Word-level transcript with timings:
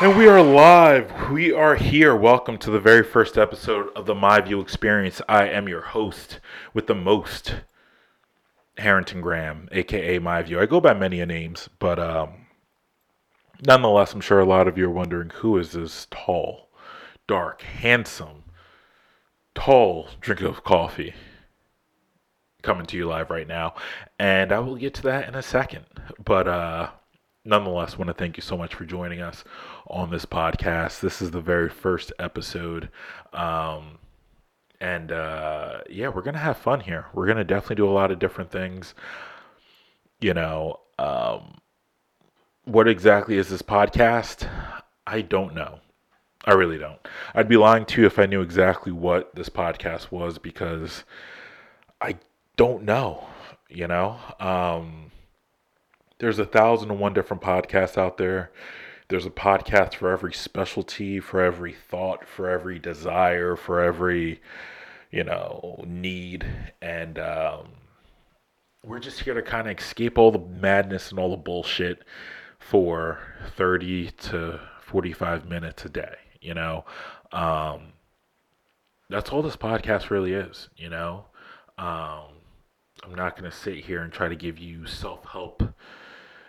And 0.00 0.18
we 0.18 0.28
are 0.28 0.42
live. 0.42 1.30
We 1.30 1.50
are 1.50 1.76
here. 1.76 2.14
Welcome 2.14 2.58
to 2.58 2.70
the 2.70 2.78
very 2.78 3.02
first 3.02 3.38
episode 3.38 3.88
of 3.96 4.04
the 4.04 4.14
MyVuex 4.14 4.60
Experience. 4.60 5.22
I 5.30 5.48
am 5.48 5.66
your 5.66 5.80
host 5.80 6.40
with 6.74 6.88
the 6.88 6.94
most, 6.94 7.54
Harrington 8.78 9.20
Graham, 9.20 9.68
aka 9.72 10.18
MyVuex. 10.18 10.60
I 10.60 10.66
go 10.66 10.80
by 10.80 10.94
many 10.94 11.24
names, 11.24 11.68
but 11.78 11.98
um, 11.98 12.46
nonetheless, 13.66 14.12
I'm 14.12 14.20
sure 14.20 14.40
a 14.40 14.44
lot 14.44 14.68
of 14.68 14.76
you 14.76 14.86
are 14.86 14.90
wondering 14.90 15.30
who 15.30 15.56
is 15.58 15.72
this 15.72 16.06
tall, 16.10 16.68
dark, 17.26 17.62
handsome, 17.62 18.44
tall 19.54 20.08
drinker 20.20 20.48
of 20.48 20.64
coffee 20.64 21.14
coming 22.62 22.86
to 22.86 22.96
you 22.96 23.06
live 23.06 23.30
right 23.30 23.46
now. 23.46 23.74
And 24.18 24.50
I 24.50 24.58
will 24.58 24.76
get 24.76 24.94
to 24.94 25.02
that 25.02 25.28
in 25.28 25.34
a 25.34 25.42
second. 25.42 25.84
But 26.24 26.48
uh 26.48 26.90
nonetheless, 27.44 27.98
want 27.98 28.08
to 28.08 28.14
thank 28.14 28.36
you 28.36 28.42
so 28.42 28.56
much 28.56 28.74
for 28.74 28.84
joining 28.84 29.20
us 29.20 29.44
on 29.86 30.10
this 30.10 30.24
podcast. 30.24 31.00
This 31.00 31.20
is 31.20 31.30
the 31.30 31.40
very 31.40 31.68
first 31.68 32.12
episode. 32.18 32.88
Um, 33.32 33.98
and 34.80 35.12
uh, 35.12 35.80
yeah, 35.88 36.08
we're 36.08 36.22
to 36.34 36.40
have 36.40 36.56
fun 36.56 36.80
here. 36.80 37.06
We're 37.14 37.26
to 37.36 37.44
definitely 37.44 37.76
do 37.76 37.88
a 37.88 37.90
lot 37.90 38.10
of 38.10 38.18
different 38.18 38.50
things. 38.50 38.94
You 40.20 40.34
know, 40.34 40.80
um, 40.98 41.58
what 42.64 42.88
exactly 42.88 43.36
is 43.36 43.48
this 43.48 43.62
podcast? 43.62 44.48
I 45.06 45.20
don't 45.20 45.54
know. 45.54 45.80
I 46.46 46.52
really 46.52 46.78
don't. 46.78 46.98
I'd 47.34 47.48
be 47.48 47.56
lying 47.56 47.86
to 47.86 48.02
you 48.02 48.06
if 48.06 48.18
I 48.18 48.26
knew 48.26 48.42
exactly 48.42 48.92
what 48.92 49.34
this 49.34 49.48
podcast 49.48 50.10
was 50.10 50.38
because 50.38 51.04
I 52.00 52.16
don't 52.56 52.84
know, 52.84 53.26
you 53.68 53.86
know? 53.86 54.18
Um, 54.40 55.10
there's 56.18 56.38
a 56.38 56.44
thousand 56.44 56.90
and 56.90 57.00
one 57.00 57.14
different 57.14 57.42
podcasts 57.42 57.96
out 57.96 58.18
there. 58.18 58.50
There's 59.08 59.26
a 59.26 59.30
podcast 59.30 59.94
for 59.94 60.10
every 60.10 60.32
specialty, 60.32 61.20
for 61.20 61.40
every 61.40 61.72
thought, 61.72 62.26
for 62.26 62.48
every 62.48 62.78
desire, 62.78 63.54
for 63.54 63.80
every, 63.80 64.40
you 65.10 65.24
know, 65.24 65.84
need. 65.86 66.46
And 66.80 67.18
um, 67.18 67.68
we're 68.82 69.00
just 69.00 69.20
here 69.20 69.34
to 69.34 69.42
kind 69.42 69.68
of 69.68 69.78
escape 69.78 70.16
all 70.16 70.30
the 70.30 70.38
madness 70.38 71.10
and 71.10 71.18
all 71.18 71.30
the 71.30 71.36
bullshit 71.36 72.02
for 72.58 73.18
30 73.56 74.10
to 74.10 74.60
45 74.80 75.48
minutes 75.48 75.84
a 75.84 75.88
day, 75.90 76.16
you 76.40 76.54
know? 76.54 76.84
Um, 77.30 77.92
that's 79.10 79.30
all 79.30 79.42
this 79.42 79.56
podcast 79.56 80.08
really 80.08 80.32
is, 80.32 80.70
you 80.76 80.88
know? 80.88 81.26
Um, 81.76 82.34
I'm 83.02 83.14
not 83.14 83.36
going 83.36 83.50
to 83.50 83.56
sit 83.56 83.84
here 83.84 84.02
and 84.02 84.12
try 84.12 84.28
to 84.28 84.36
give 84.36 84.58
you 84.58 84.86
self 84.86 85.24
help 85.26 85.62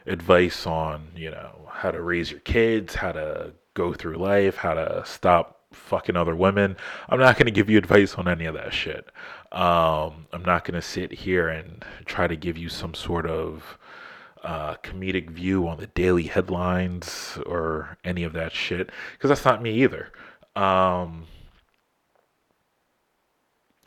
advice 0.05 0.65
on, 0.67 1.09
you 1.15 1.31
know, 1.31 1.69
how 1.71 1.91
to 1.91 2.01
raise 2.01 2.31
your 2.31 2.39
kids, 2.41 2.95
how 2.95 3.11
to 3.11 3.53
go 3.73 3.93
through 3.93 4.17
life, 4.17 4.57
how 4.57 4.73
to 4.73 5.03
stop 5.05 5.61
fucking 5.71 6.15
other 6.15 6.35
women. 6.35 6.77
I'm 7.09 7.19
not 7.19 7.35
going 7.35 7.45
to 7.45 7.51
give 7.51 7.69
you 7.69 7.77
advice 7.77 8.15
on 8.15 8.27
any 8.27 8.45
of 8.45 8.55
that 8.55 8.73
shit. 8.73 9.09
Um, 9.51 10.27
I'm 10.31 10.43
not 10.45 10.63
going 10.63 10.75
to 10.75 10.81
sit 10.81 11.11
here 11.11 11.49
and 11.49 11.83
try 12.05 12.27
to 12.27 12.35
give 12.35 12.57
you 12.57 12.69
some 12.69 12.93
sort 12.93 13.25
of 13.25 13.77
uh, 14.43 14.75
comedic 14.83 15.29
view 15.29 15.67
on 15.67 15.77
the 15.77 15.87
daily 15.87 16.23
headlines 16.23 17.37
or 17.45 17.97
any 18.03 18.23
of 18.23 18.33
that 18.33 18.53
shit 18.53 18.89
because 19.13 19.29
that's 19.29 19.45
not 19.45 19.61
me 19.61 19.71
either. 19.83 20.11
Um, 20.55 21.25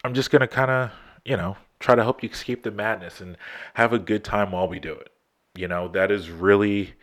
I'm 0.04 0.14
just 0.14 0.30
going 0.30 0.40
to 0.40 0.48
kind 0.48 0.70
of, 0.70 0.90
you 1.24 1.36
know, 1.36 1.56
try 1.80 1.94
to 1.94 2.02
help 2.02 2.22
you 2.22 2.28
escape 2.28 2.62
the 2.62 2.70
madness 2.70 3.20
and 3.20 3.36
have 3.74 3.92
a 3.92 3.98
good 3.98 4.24
time 4.24 4.52
while 4.52 4.68
we 4.68 4.78
do 4.78 4.92
it. 4.92 5.12
You 5.58 5.68
know, 5.68 5.88
that 5.88 6.10
is 6.10 6.30
really 6.30 6.94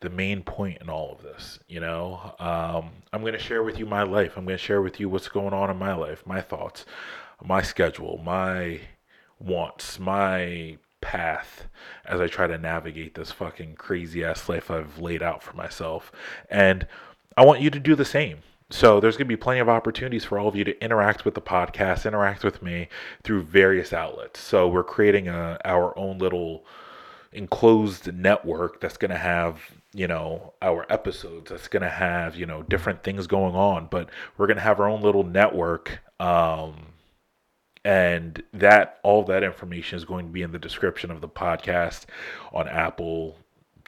the 0.00 0.08
main 0.08 0.42
point 0.42 0.78
in 0.80 0.88
all 0.88 1.12
of 1.12 1.22
this. 1.22 1.58
You 1.68 1.80
know, 1.80 2.34
um, 2.38 2.90
I'm 3.12 3.20
going 3.20 3.34
to 3.34 3.38
share 3.38 3.62
with 3.62 3.78
you 3.78 3.84
my 3.84 4.02
life. 4.02 4.36
I'm 4.36 4.44
going 4.44 4.56
to 4.56 4.62
share 4.62 4.80
with 4.80 4.98
you 4.98 5.08
what's 5.08 5.28
going 5.28 5.52
on 5.52 5.70
in 5.70 5.76
my 5.76 5.94
life, 5.94 6.26
my 6.26 6.40
thoughts, 6.40 6.86
my 7.44 7.60
schedule, 7.60 8.18
my 8.24 8.80
wants, 9.38 9.98
my 9.98 10.78
path 11.02 11.66
as 12.04 12.20
I 12.20 12.26
try 12.26 12.46
to 12.46 12.58
navigate 12.58 13.14
this 13.14 13.32
fucking 13.32 13.74
crazy 13.76 14.24
ass 14.24 14.48
life 14.48 14.70
I've 14.70 14.98
laid 14.98 15.22
out 15.22 15.42
for 15.42 15.54
myself. 15.54 16.10
And 16.50 16.86
I 17.36 17.44
want 17.44 17.60
you 17.60 17.70
to 17.70 17.80
do 17.80 17.94
the 17.94 18.04
same. 18.04 18.38
So 18.70 19.00
there's 19.00 19.16
going 19.16 19.26
to 19.26 19.36
be 19.36 19.36
plenty 19.36 19.60
of 19.60 19.68
opportunities 19.68 20.24
for 20.24 20.38
all 20.38 20.48
of 20.48 20.56
you 20.56 20.64
to 20.64 20.82
interact 20.82 21.24
with 21.24 21.34
the 21.34 21.40
podcast, 21.40 22.06
interact 22.06 22.44
with 22.44 22.62
me 22.62 22.88
through 23.24 23.42
various 23.42 23.92
outlets. 23.92 24.40
So 24.40 24.68
we're 24.68 24.84
creating 24.84 25.28
a, 25.28 25.58
our 25.64 25.98
own 25.98 26.18
little 26.18 26.64
enclosed 27.32 28.12
network 28.12 28.80
that's 28.80 28.96
going 28.96 29.10
to 29.10 29.16
have 29.16 29.60
you 29.94 30.08
know 30.08 30.52
our 30.62 30.84
episodes 30.90 31.50
that's 31.50 31.68
going 31.68 31.82
to 31.82 31.88
have 31.88 32.34
you 32.34 32.44
know 32.44 32.62
different 32.64 33.04
things 33.04 33.26
going 33.28 33.54
on 33.54 33.86
but 33.88 34.08
we're 34.36 34.48
going 34.48 34.56
to 34.56 34.62
have 34.62 34.80
our 34.80 34.88
own 34.88 35.00
little 35.00 35.22
network 35.22 36.00
um 36.18 36.86
and 37.84 38.42
that 38.52 38.98
all 39.02 39.22
that 39.22 39.42
information 39.42 39.96
is 39.96 40.04
going 40.04 40.26
to 40.26 40.32
be 40.32 40.42
in 40.42 40.52
the 40.52 40.58
description 40.58 41.10
of 41.10 41.20
the 41.20 41.28
podcast 41.28 42.04
on 42.52 42.68
apple 42.68 43.36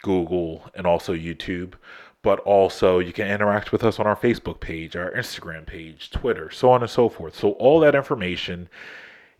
google 0.02 0.70
and 0.74 0.86
also 0.86 1.14
youtube. 1.14 1.74
But 2.22 2.38
also 2.40 3.00
you 3.00 3.12
can 3.12 3.26
interact 3.26 3.72
with 3.72 3.82
us 3.82 3.98
on 3.98 4.06
our 4.06 4.16
facebook 4.16 4.60
page 4.60 4.94
our 4.94 5.10
instagram 5.10 5.66
page 5.66 6.10
twitter 6.10 6.50
so 6.50 6.70
on 6.70 6.82
and 6.82 6.90
so 6.90 7.08
forth. 7.08 7.34
So 7.34 7.52
all 7.52 7.80
that 7.80 7.94
information 7.94 8.68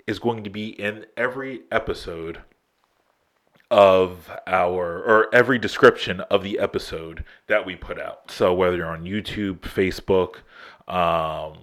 is 0.07 0.19
going 0.19 0.43
to 0.45 0.51
be 0.51 0.69
in 0.69 1.07
every 1.17 1.63
episode 1.71 2.43
of 3.73 4.31
our 4.47 5.03
or 5.03 5.35
every 5.35 5.59
description 5.59 6.21
of 6.21 6.43
the 6.43 6.59
episode 6.59 7.25
that 7.47 7.65
we 7.65 7.75
put 7.75 7.99
out. 7.99 8.31
So 8.31 8.53
whether 8.53 8.77
you're 8.77 8.87
on 8.87 9.05
YouTube, 9.05 9.61
Facebook, 9.61 10.43
um, 10.93 11.59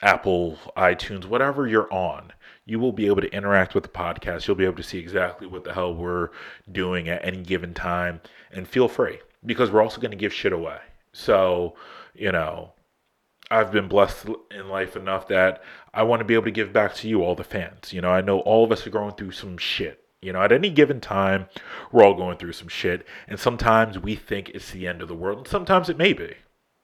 Apple, 0.00 0.56
iTunes, 0.76 1.24
whatever 1.24 1.66
you're 1.66 1.92
on, 1.92 2.32
you 2.66 2.78
will 2.78 2.92
be 2.92 3.06
able 3.06 3.20
to 3.20 3.34
interact 3.34 3.74
with 3.74 3.82
the 3.82 3.88
podcast. 3.88 4.46
You'll 4.46 4.56
be 4.56 4.64
able 4.64 4.76
to 4.76 4.82
see 4.84 4.98
exactly 4.98 5.48
what 5.48 5.64
the 5.64 5.74
hell 5.74 5.92
we're 5.92 6.30
doing 6.70 7.08
at 7.08 7.24
any 7.24 7.42
given 7.42 7.74
time 7.74 8.20
and 8.52 8.68
feel 8.68 8.86
free 8.86 9.18
because 9.44 9.72
we're 9.72 9.82
also 9.82 10.00
going 10.00 10.12
to 10.12 10.16
give 10.16 10.32
shit 10.32 10.52
away. 10.52 10.78
So, 11.12 11.74
you 12.14 12.30
know, 12.30 12.74
I've 13.50 13.72
been 13.72 13.88
blessed 13.88 14.26
in 14.52 14.68
life 14.68 14.94
enough 14.94 15.26
that 15.28 15.64
I 15.92 16.04
want 16.04 16.20
to 16.20 16.24
be 16.24 16.34
able 16.34 16.44
to 16.44 16.52
give 16.52 16.72
back 16.72 16.94
to 16.96 17.08
you, 17.08 17.24
all 17.24 17.34
the 17.34 17.42
fans. 17.42 17.92
You 17.92 18.02
know, 18.02 18.10
I 18.10 18.20
know 18.20 18.38
all 18.40 18.62
of 18.62 18.70
us 18.70 18.86
are 18.86 18.90
going 18.90 19.14
through 19.14 19.32
some 19.32 19.58
shit 19.58 20.04
you 20.20 20.32
know, 20.32 20.42
at 20.42 20.52
any 20.52 20.70
given 20.70 21.00
time, 21.00 21.46
we're 21.92 22.04
all 22.04 22.14
going 22.14 22.38
through 22.38 22.52
some 22.52 22.68
shit. 22.68 23.06
And 23.26 23.38
sometimes 23.38 23.98
we 23.98 24.16
think 24.16 24.50
it's 24.50 24.70
the 24.70 24.86
end 24.86 25.02
of 25.02 25.08
the 25.08 25.14
world. 25.14 25.38
And 25.38 25.48
sometimes 25.48 25.88
it 25.88 25.96
may 25.96 26.12
be, 26.12 26.34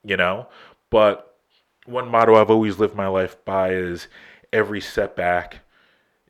you 0.05 0.17
know. 0.17 0.49
But 0.91 1.37
one 1.87 2.09
motto 2.09 2.37
I've 2.37 2.51
always 2.51 2.79
lived 2.79 2.95
my 2.95 3.09
life 3.09 3.37
by 3.45 3.73
is 3.73 4.09
every 4.53 4.81
setback 4.81 5.61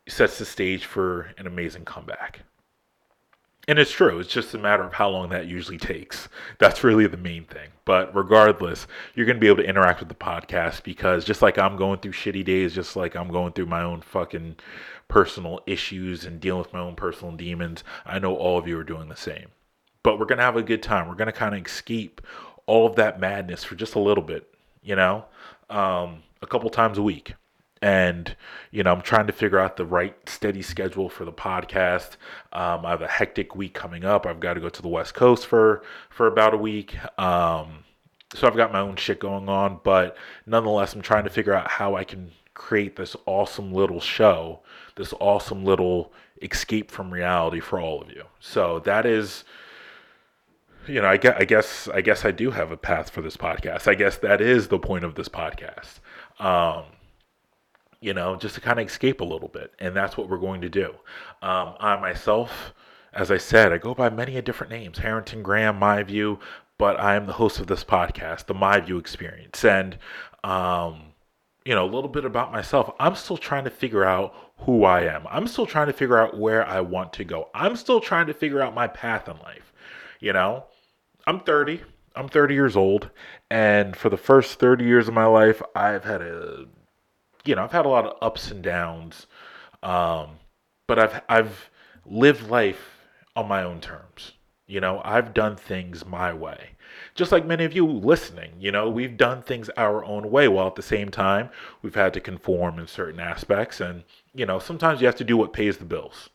sets 0.08 0.38
the 0.38 0.44
stage 0.44 0.84
for 0.84 1.32
an 1.38 1.46
amazing 1.46 1.84
comeback. 1.84 2.40
And 3.66 3.78
it's 3.78 3.90
true. 3.90 4.18
It's 4.18 4.32
just 4.32 4.52
a 4.52 4.58
matter 4.58 4.82
of 4.82 4.92
how 4.92 5.08
long 5.08 5.30
that 5.30 5.46
usually 5.46 5.78
takes. 5.78 6.28
That's 6.58 6.84
really 6.84 7.06
the 7.06 7.16
main 7.16 7.44
thing. 7.44 7.70
But 7.86 8.14
regardless, 8.14 8.86
you're 9.14 9.24
going 9.24 9.36
to 9.36 9.40
be 9.40 9.46
able 9.46 9.62
to 9.62 9.68
interact 9.68 10.00
with 10.00 10.10
the 10.10 10.14
podcast 10.14 10.82
because 10.82 11.24
just 11.24 11.40
like 11.40 11.58
I'm 11.58 11.76
going 11.76 12.00
through 12.00 12.12
shitty 12.12 12.44
days, 12.44 12.74
just 12.74 12.94
like 12.94 13.16
I'm 13.16 13.28
going 13.28 13.52
through 13.52 13.66
my 13.66 13.82
own 13.82 14.02
fucking 14.02 14.56
personal 15.08 15.60
issues 15.66 16.24
and 16.24 16.40
dealing 16.40 16.60
with 16.60 16.72
my 16.74 16.80
own 16.80 16.94
personal 16.94 17.34
demons. 17.34 17.84
I 18.04 18.18
know 18.18 18.36
all 18.36 18.58
of 18.58 18.68
you 18.68 18.78
are 18.78 18.84
doing 18.84 19.08
the 19.08 19.16
same. 19.16 19.46
But 20.02 20.18
we're 20.18 20.26
going 20.26 20.38
to 20.38 20.44
have 20.44 20.56
a 20.56 20.62
good 20.62 20.82
time. 20.82 21.08
We're 21.08 21.14
going 21.14 21.26
to 21.26 21.32
kind 21.32 21.54
of 21.54 21.64
escape 21.64 22.20
all 22.66 22.86
of 22.86 22.96
that 22.96 23.18
madness 23.18 23.64
for 23.64 23.74
just 23.76 23.94
a 23.94 23.98
little 23.98 24.24
bit, 24.24 24.54
you 24.82 24.96
know, 24.96 25.24
um, 25.70 26.22
a 26.42 26.46
couple 26.46 26.68
times 26.68 26.98
a 26.98 27.02
week. 27.02 27.34
And, 27.84 28.34
you 28.70 28.82
know, 28.82 28.92
I'm 28.92 29.02
trying 29.02 29.26
to 29.26 29.32
figure 29.34 29.58
out 29.58 29.76
the 29.76 29.84
right 29.84 30.16
steady 30.26 30.62
schedule 30.62 31.10
for 31.10 31.26
the 31.26 31.32
podcast. 31.32 32.12
Um, 32.50 32.86
I 32.86 32.88
have 32.88 33.02
a 33.02 33.06
hectic 33.06 33.54
week 33.54 33.74
coming 33.74 34.06
up. 34.06 34.24
I've 34.24 34.40
got 34.40 34.54
to 34.54 34.60
go 34.60 34.70
to 34.70 34.80
the 34.80 34.88
West 34.88 35.12
Coast 35.12 35.44
for, 35.44 35.82
for 36.08 36.26
about 36.26 36.54
a 36.54 36.56
week. 36.56 36.96
Um, 37.20 37.84
so 38.34 38.46
I've 38.46 38.56
got 38.56 38.72
my 38.72 38.80
own 38.80 38.96
shit 38.96 39.20
going 39.20 39.50
on, 39.50 39.80
but 39.84 40.16
nonetheless, 40.46 40.94
I'm 40.94 41.02
trying 41.02 41.24
to 41.24 41.30
figure 41.30 41.52
out 41.52 41.70
how 41.70 41.94
I 41.94 42.04
can 42.04 42.30
create 42.54 42.96
this 42.96 43.16
awesome 43.26 43.70
little 43.70 44.00
show, 44.00 44.60
this 44.94 45.12
awesome 45.20 45.62
little 45.62 46.10
escape 46.40 46.90
from 46.90 47.12
reality 47.12 47.60
for 47.60 47.78
all 47.78 48.00
of 48.00 48.08
you. 48.08 48.24
So 48.40 48.78
that 48.80 49.04
is 49.04 49.44
you 50.88 51.02
know, 51.02 51.08
I 51.08 51.18
guess, 51.18 51.36
I 51.38 51.44
guess 51.44 51.88
I 51.88 52.00
guess 52.00 52.24
I 52.24 52.30
do 52.30 52.50
have 52.50 52.70
a 52.70 52.76
path 52.78 53.10
for 53.10 53.20
this 53.20 53.36
podcast. 53.36 53.88
I 53.88 53.94
guess 53.94 54.16
that 54.18 54.40
is 54.40 54.68
the 54.68 54.78
point 54.78 55.04
of 55.04 55.16
this 55.16 55.28
podcast. 55.28 56.00
Um, 56.38 56.84
you 58.04 58.12
know, 58.12 58.36
just 58.36 58.54
to 58.54 58.60
kind 58.60 58.78
of 58.78 58.86
escape 58.86 59.22
a 59.22 59.24
little 59.24 59.48
bit, 59.48 59.72
and 59.78 59.96
that's 59.96 60.14
what 60.14 60.28
we're 60.28 60.36
going 60.36 60.60
to 60.60 60.68
do. 60.68 60.90
Um, 61.40 61.74
I 61.80 61.98
myself, 61.98 62.74
as 63.14 63.30
I 63.30 63.38
said, 63.38 63.72
I 63.72 63.78
go 63.78 63.94
by 63.94 64.10
many 64.10 64.38
different 64.42 64.70
names 64.70 64.98
Harrington 64.98 65.42
Graham, 65.42 65.80
MyVuex, 65.80 66.38
but 66.76 67.00
I 67.00 67.16
am 67.16 67.24
the 67.24 67.32
host 67.32 67.60
of 67.60 67.66
this 67.66 67.82
podcast, 67.82 68.44
the 68.44 68.52
MyVuex 68.52 69.00
Experience. 69.00 69.64
And, 69.64 69.96
um, 70.44 71.14
you 71.64 71.74
know, 71.74 71.86
a 71.86 71.88
little 71.88 72.10
bit 72.10 72.26
about 72.26 72.52
myself. 72.52 72.94
I'm 73.00 73.14
still 73.16 73.38
trying 73.38 73.64
to 73.64 73.70
figure 73.70 74.04
out 74.04 74.34
who 74.58 74.84
I 74.84 75.04
am. 75.04 75.26
I'm 75.30 75.46
still 75.46 75.64
trying 75.64 75.86
to 75.86 75.94
figure 75.94 76.18
out 76.18 76.38
where 76.38 76.66
I 76.66 76.82
want 76.82 77.14
to 77.14 77.24
go. 77.24 77.48
I'm 77.54 77.74
still 77.74 78.00
trying 78.00 78.26
to 78.26 78.34
figure 78.34 78.60
out 78.60 78.74
my 78.74 78.86
path 78.86 79.30
in 79.30 79.38
life. 79.38 79.72
You 80.20 80.34
know, 80.34 80.64
I'm 81.26 81.40
30. 81.40 81.80
I'm 82.14 82.28
30 82.28 82.52
years 82.52 82.76
old, 82.76 83.08
and 83.50 83.96
for 83.96 84.10
the 84.10 84.18
first 84.18 84.60
30 84.60 84.84
years 84.84 85.08
of 85.08 85.14
my 85.14 85.24
life, 85.24 85.60
I've 85.74 86.04
had 86.04 86.20
a, 86.20 86.66
you 87.44 87.54
know, 87.54 87.64
I've 87.64 87.72
had 87.72 87.86
a 87.86 87.90
lot 87.90 88.06
of 88.06 88.16
ups 88.22 88.50
and 88.50 88.62
downs, 88.62 89.26
um, 89.82 90.30
but 90.86 90.98
I've 90.98 91.22
I've 91.28 91.70
lived 92.06 92.48
life 92.48 93.06
on 93.36 93.48
my 93.48 93.62
own 93.62 93.80
terms. 93.80 94.32
You 94.66 94.80
know, 94.80 95.02
I've 95.04 95.34
done 95.34 95.56
things 95.56 96.06
my 96.06 96.32
way. 96.32 96.70
Just 97.14 97.32
like 97.32 97.44
many 97.44 97.64
of 97.64 97.74
you 97.74 97.86
listening, 97.86 98.52
you 98.58 98.72
know, 98.72 98.88
we've 98.88 99.16
done 99.16 99.42
things 99.42 99.68
our 99.76 100.04
own 100.04 100.30
way 100.30 100.48
while 100.48 100.68
at 100.68 100.74
the 100.74 100.82
same 100.82 101.10
time 101.10 101.50
we've 101.82 101.94
had 101.94 102.14
to 102.14 102.20
conform 102.20 102.78
in 102.78 102.86
certain 102.86 103.20
aspects. 103.20 103.80
And, 103.80 104.04
you 104.34 104.46
know, 104.46 104.58
sometimes 104.58 105.00
you 105.00 105.06
have 105.06 105.16
to 105.16 105.24
do 105.24 105.36
what 105.36 105.52
pays 105.52 105.76
the 105.76 105.84
bills. 105.84 106.30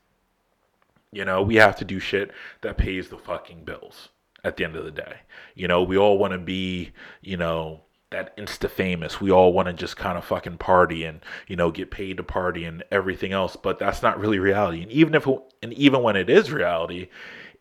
You 1.12 1.26
know, 1.26 1.42
we 1.42 1.56
have 1.56 1.76
to 1.78 1.86
do 1.86 2.00
shit 2.00 2.32
that 2.62 2.78
pays 2.78 3.10
the 3.10 3.18
fucking 3.18 3.64
bills 3.64 4.10
at 4.44 4.58
the 4.58 4.64
end 4.64 4.76
of 4.76 4.86
the 4.86 4.92
day. 4.92 5.22
You 5.56 5.68
know, 5.68 5.82
we 5.82 5.98
all 5.98 6.18
want 6.18 6.34
to 6.34 6.40
be, 6.40 6.92
you 7.22 7.38
know, 7.38 7.82
that 8.12 8.36
insta 8.38 8.70
famous. 8.70 9.22
We 9.22 9.32
all 9.32 9.54
want 9.54 9.68
to 9.68 9.74
just 9.74 9.98
kind 9.98 10.18
of 10.18 10.26
fucking 10.26 10.58
party 10.58 11.04
and, 11.04 11.22
you 11.48 11.56
know, 11.56 11.72
get 11.72 11.92
paid 11.92 12.18
to 12.18 12.24
party 12.24 12.66
and 12.66 12.84
everything 12.92 13.32
else, 13.34 13.56
but 13.56 13.78
that's 13.78 14.02
not 14.02 14.20
really 14.20 14.40
reality. 14.40 14.82
And 14.82 14.92
even 14.92 15.14
if 15.14 15.28
and 15.62 15.74
even 15.74 16.02
when 16.02 16.16
it 16.16 16.30
is 16.30 16.52
reality, 16.52 17.10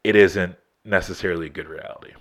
it 0.05 0.17
isn't 0.17 0.57
necessarily 0.85 1.47
a 1.47 1.51
good 1.51 1.69
reality. 1.69 2.13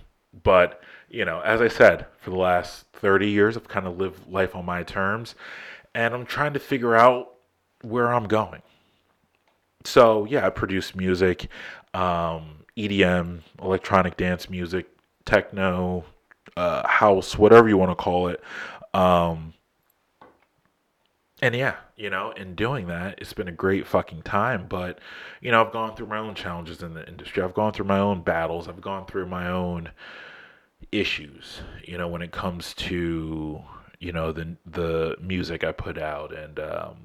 But, 0.42 0.82
you 1.08 1.24
know, 1.24 1.40
as 1.40 1.60
I 1.60 1.68
said, 1.68 2.06
for 2.20 2.30
the 2.30 2.36
last 2.36 2.84
30 2.92 3.30
years 3.30 3.56
I've 3.56 3.68
kind 3.68 3.86
of 3.86 3.98
lived 3.98 4.30
life 4.30 4.54
on 4.54 4.66
my 4.66 4.82
terms 4.82 5.34
and 5.94 6.14
I'm 6.14 6.26
trying 6.26 6.52
to 6.52 6.60
figure 6.60 6.94
out 6.94 7.32
where 7.82 8.12
I'm 8.12 8.28
going. 8.28 8.62
So, 9.84 10.26
yeah, 10.26 10.46
I 10.46 10.50
produce 10.50 10.94
music. 10.94 11.48
Um, 11.94 12.64
EDM, 12.76 13.40
electronic 13.60 14.16
dance 14.16 14.48
music, 14.48 14.86
techno, 15.24 16.04
uh, 16.58 16.88
house, 16.88 17.38
whatever 17.38 17.68
you 17.68 17.76
want 17.76 17.92
to 17.92 17.94
call 17.94 18.26
it. 18.28 18.42
Um, 18.92 19.54
and 21.40 21.54
yeah, 21.54 21.76
you 21.96 22.10
know, 22.10 22.32
in 22.32 22.56
doing 22.56 22.88
that, 22.88 23.20
it's 23.20 23.32
been 23.32 23.46
a 23.46 23.52
great 23.52 23.86
fucking 23.86 24.22
time. 24.22 24.66
But, 24.68 24.98
you 25.40 25.52
know, 25.52 25.64
I've 25.64 25.72
gone 25.72 25.94
through 25.94 26.08
my 26.08 26.18
own 26.18 26.34
challenges 26.34 26.82
in 26.82 26.94
the 26.94 27.06
industry. 27.06 27.44
I've 27.44 27.54
gone 27.54 27.72
through 27.72 27.86
my 27.86 28.00
own 28.00 28.22
battles. 28.22 28.66
I've 28.66 28.80
gone 28.80 29.06
through 29.06 29.26
my 29.26 29.48
own 29.48 29.90
issues, 30.90 31.60
you 31.84 31.96
know, 31.96 32.08
when 32.08 32.22
it 32.22 32.32
comes 32.32 32.74
to, 32.74 33.62
you 34.00 34.12
know, 34.12 34.32
the 34.32 34.56
the 34.66 35.16
music 35.20 35.62
I 35.62 35.72
put 35.72 35.96
out 35.96 36.36
and 36.36 36.58
um 36.58 36.96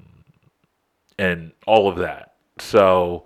and 1.16 1.52
all 1.66 1.88
of 1.88 1.98
that. 1.98 2.34
So, 2.58 3.24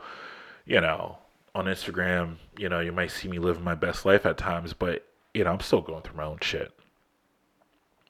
you 0.66 0.80
know, 0.80 1.16
on 1.54 1.64
Instagram, 1.66 2.36
you 2.58 2.68
know, 2.68 2.80
you 2.80 2.92
might 2.92 3.10
see 3.10 3.28
me 3.28 3.38
living 3.38 3.64
my 3.64 3.74
best 3.74 4.04
life 4.04 4.26
at 4.26 4.36
times, 4.36 4.74
but 4.74 5.07
you 5.34 5.44
know, 5.44 5.52
I'm 5.52 5.60
still 5.60 5.80
going 5.80 6.02
through 6.02 6.16
my 6.16 6.24
own 6.24 6.38
shit. 6.42 6.72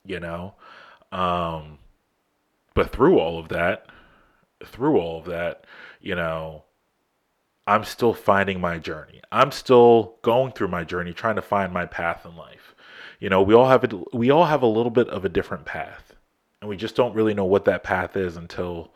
You 0.04 0.20
know? 0.20 0.54
Um 1.12 1.78
but 2.74 2.92
through 2.92 3.18
all 3.18 3.38
of 3.38 3.48
that, 3.48 3.86
through 4.64 4.98
all 4.98 5.18
of 5.18 5.24
that, 5.26 5.64
you 6.00 6.14
know, 6.14 6.64
I'm 7.66 7.84
still 7.84 8.14
finding 8.14 8.60
my 8.60 8.78
journey. 8.78 9.20
I'm 9.30 9.52
still 9.52 10.16
going 10.22 10.52
through 10.52 10.68
my 10.68 10.84
journey 10.84 11.12
trying 11.12 11.36
to 11.36 11.42
find 11.42 11.72
my 11.72 11.86
path 11.86 12.24
in 12.24 12.36
life. 12.36 12.74
You 13.20 13.28
know, 13.28 13.42
we 13.42 13.52
all 13.52 13.68
have 13.68 13.84
a, 13.84 14.02
we 14.12 14.30
all 14.30 14.46
have 14.46 14.62
a 14.62 14.66
little 14.66 14.90
bit 14.90 15.08
of 15.08 15.24
a 15.24 15.28
different 15.28 15.64
path. 15.64 16.14
And 16.60 16.70
we 16.70 16.76
just 16.76 16.96
don't 16.96 17.14
really 17.14 17.34
know 17.34 17.44
what 17.44 17.66
that 17.66 17.82
path 17.82 18.16
is 18.16 18.36
until 18.36 18.92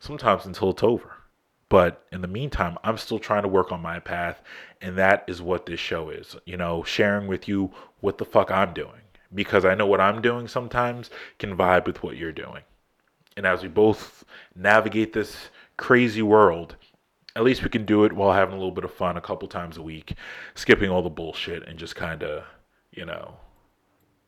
sometimes 0.00 0.46
until 0.46 0.70
it's 0.70 0.82
over. 0.82 1.16
But 1.68 2.04
in 2.12 2.20
the 2.20 2.28
meantime, 2.28 2.78
I'm 2.84 2.98
still 2.98 3.18
trying 3.18 3.42
to 3.42 3.48
work 3.48 3.72
on 3.72 3.80
my 3.80 3.98
path. 3.98 4.42
And 4.80 4.96
that 4.98 5.24
is 5.26 5.40
what 5.40 5.66
this 5.66 5.80
show 5.80 6.10
is. 6.10 6.36
You 6.44 6.56
know, 6.56 6.82
sharing 6.84 7.26
with 7.26 7.48
you 7.48 7.70
what 8.00 8.18
the 8.18 8.24
fuck 8.24 8.50
I'm 8.50 8.74
doing. 8.74 9.00
Because 9.34 9.64
I 9.64 9.74
know 9.74 9.86
what 9.86 10.00
I'm 10.00 10.22
doing 10.22 10.46
sometimes 10.46 11.10
can 11.38 11.56
vibe 11.56 11.86
with 11.86 12.02
what 12.02 12.16
you're 12.16 12.32
doing. 12.32 12.62
And 13.36 13.46
as 13.46 13.62
we 13.62 13.68
both 13.68 14.24
navigate 14.54 15.12
this 15.12 15.36
crazy 15.76 16.22
world, 16.22 16.76
at 17.34 17.42
least 17.42 17.64
we 17.64 17.68
can 17.68 17.84
do 17.84 18.04
it 18.04 18.12
while 18.12 18.32
having 18.32 18.54
a 18.54 18.58
little 18.58 18.70
bit 18.70 18.84
of 18.84 18.94
fun 18.94 19.16
a 19.16 19.20
couple 19.20 19.48
times 19.48 19.76
a 19.76 19.82
week, 19.82 20.14
skipping 20.54 20.88
all 20.88 21.02
the 21.02 21.10
bullshit 21.10 21.66
and 21.66 21.78
just 21.78 21.96
kind 21.96 22.22
of, 22.22 22.44
you 22.92 23.04
know, 23.04 23.34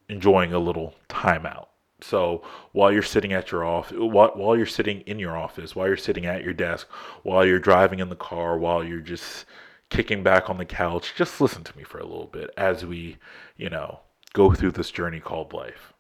enjoying 0.08 0.52
a 0.52 0.58
little 0.58 0.94
time 1.08 1.46
out. 1.46 1.68
So 2.00 2.42
while 2.72 2.92
you're 2.92 3.02
sitting 3.02 3.32
at 3.32 3.50
your 3.50 3.64
office, 3.64 3.96
while 3.98 4.56
you're 4.56 4.66
sitting 4.66 5.00
in 5.02 5.18
your 5.18 5.36
office, 5.36 5.74
while 5.74 5.86
you're 5.86 5.96
sitting 5.96 6.26
at 6.26 6.44
your 6.44 6.52
desk, 6.52 6.88
while 7.22 7.44
you're 7.46 7.58
driving 7.58 8.00
in 8.00 8.10
the 8.10 8.16
car, 8.16 8.58
while 8.58 8.84
you're 8.84 9.00
just 9.00 9.46
kicking 9.88 10.22
back 10.22 10.50
on 10.50 10.58
the 10.58 10.64
couch, 10.64 11.14
just 11.16 11.40
listen 11.40 11.64
to 11.64 11.76
me 11.76 11.84
for 11.84 11.98
a 11.98 12.06
little 12.06 12.26
bit 12.26 12.50
as 12.56 12.84
we, 12.84 13.16
you 13.56 13.70
know, 13.70 14.00
go 14.34 14.52
through 14.52 14.72
this 14.72 14.90
journey 14.90 15.20
called 15.20 15.52
life. 15.52 15.94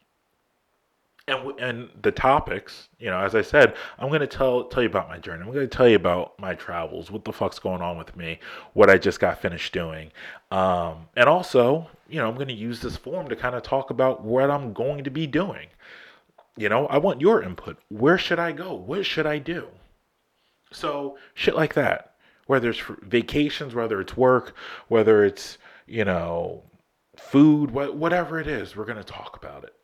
And 1.28 1.58
and 1.58 1.90
the 2.02 2.12
topics, 2.12 2.88
you 3.00 3.10
know, 3.10 3.18
as 3.18 3.34
I 3.34 3.42
said, 3.42 3.74
I'm 3.98 4.08
going 4.08 4.20
to 4.20 4.28
tell 4.28 4.64
tell 4.64 4.82
you 4.82 4.88
about 4.88 5.08
my 5.08 5.18
journey. 5.18 5.42
I'm 5.42 5.52
going 5.52 5.68
to 5.68 5.76
tell 5.76 5.88
you 5.88 5.96
about 5.96 6.38
my 6.38 6.54
travels, 6.54 7.10
what 7.10 7.24
the 7.24 7.32
fuck's 7.32 7.58
going 7.58 7.82
on 7.82 7.98
with 7.98 8.14
me, 8.14 8.38
what 8.74 8.90
I 8.90 8.96
just 8.96 9.18
got 9.18 9.40
finished 9.40 9.72
doing, 9.72 10.12
um, 10.52 11.08
and 11.16 11.28
also, 11.28 11.88
you 12.08 12.20
know, 12.20 12.28
I'm 12.28 12.34
going 12.34 12.48
to 12.48 12.54
use 12.54 12.80
this 12.80 12.96
forum 12.96 13.28
to 13.28 13.36
kind 13.36 13.54
of 13.54 13.62
talk 13.62 13.90
about 13.90 14.24
what 14.24 14.50
I'm 14.50 14.72
going 14.72 15.04
to 15.04 15.10
be 15.10 15.26
doing. 15.26 15.68
You 16.56 16.68
know, 16.68 16.86
I 16.86 16.98
want 16.98 17.20
your 17.20 17.42
input. 17.42 17.78
Where 17.88 18.18
should 18.18 18.38
I 18.38 18.52
go? 18.52 18.74
What 18.74 19.04
should 19.04 19.26
I 19.26 19.38
do? 19.38 19.68
So, 20.72 21.18
shit 21.34 21.54
like 21.54 21.74
that. 21.74 22.14
Whether 22.46 22.70
it's 22.70 22.82
vacations, 23.02 23.74
whether 23.74 24.00
it's 24.00 24.16
work, 24.16 24.54
whether 24.88 25.24
it's, 25.24 25.58
you 25.86 26.04
know, 26.04 26.62
food, 27.16 27.70
whatever 27.70 28.40
it 28.40 28.46
is, 28.46 28.76
we're 28.76 28.84
going 28.84 28.96
to 28.96 29.04
talk 29.04 29.36
about 29.36 29.64
it. 29.64 29.74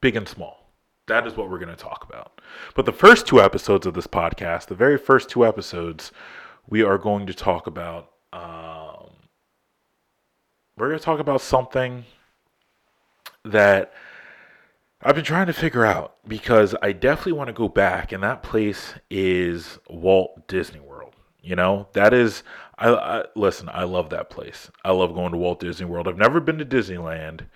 Big 0.00 0.16
and 0.16 0.28
small. 0.28 0.72
That 1.08 1.26
is 1.26 1.36
what 1.36 1.50
we're 1.50 1.58
going 1.58 1.74
to 1.74 1.82
talk 1.82 2.06
about. 2.08 2.40
But 2.74 2.86
the 2.86 2.92
first 2.92 3.26
two 3.26 3.40
episodes 3.40 3.84
of 3.86 3.94
this 3.94 4.06
podcast, 4.06 4.66
the 4.66 4.74
very 4.74 4.96
first 4.96 5.28
two 5.28 5.44
episodes, 5.44 6.12
we 6.68 6.82
are 6.82 6.98
going 6.98 7.26
to 7.26 7.34
talk 7.34 7.66
about. 7.66 8.10
Um, 8.32 8.79
we're 10.80 10.88
going 10.88 10.98
to 10.98 11.04
talk 11.04 11.20
about 11.20 11.42
something 11.42 12.04
that 13.44 13.92
I've 15.02 15.14
been 15.14 15.24
trying 15.24 15.46
to 15.46 15.52
figure 15.52 15.84
out 15.84 16.16
because 16.26 16.74
I 16.82 16.92
definitely 16.92 17.32
want 17.32 17.48
to 17.48 17.52
go 17.52 17.68
back, 17.68 18.12
and 18.12 18.22
that 18.22 18.42
place 18.42 18.94
is 19.10 19.78
Walt 19.88 20.48
Disney 20.48 20.80
World. 20.80 21.14
You 21.42 21.56
know, 21.56 21.88
that 21.92 22.12
is, 22.12 22.42
I, 22.78 22.90
I 22.90 23.24
listen. 23.34 23.68
I 23.72 23.84
love 23.84 24.10
that 24.10 24.30
place. 24.30 24.70
I 24.84 24.92
love 24.92 25.14
going 25.14 25.32
to 25.32 25.38
Walt 25.38 25.60
Disney 25.60 25.86
World. 25.86 26.08
I've 26.08 26.18
never 26.18 26.40
been 26.40 26.58
to 26.58 26.66
Disneyland, 26.66 27.46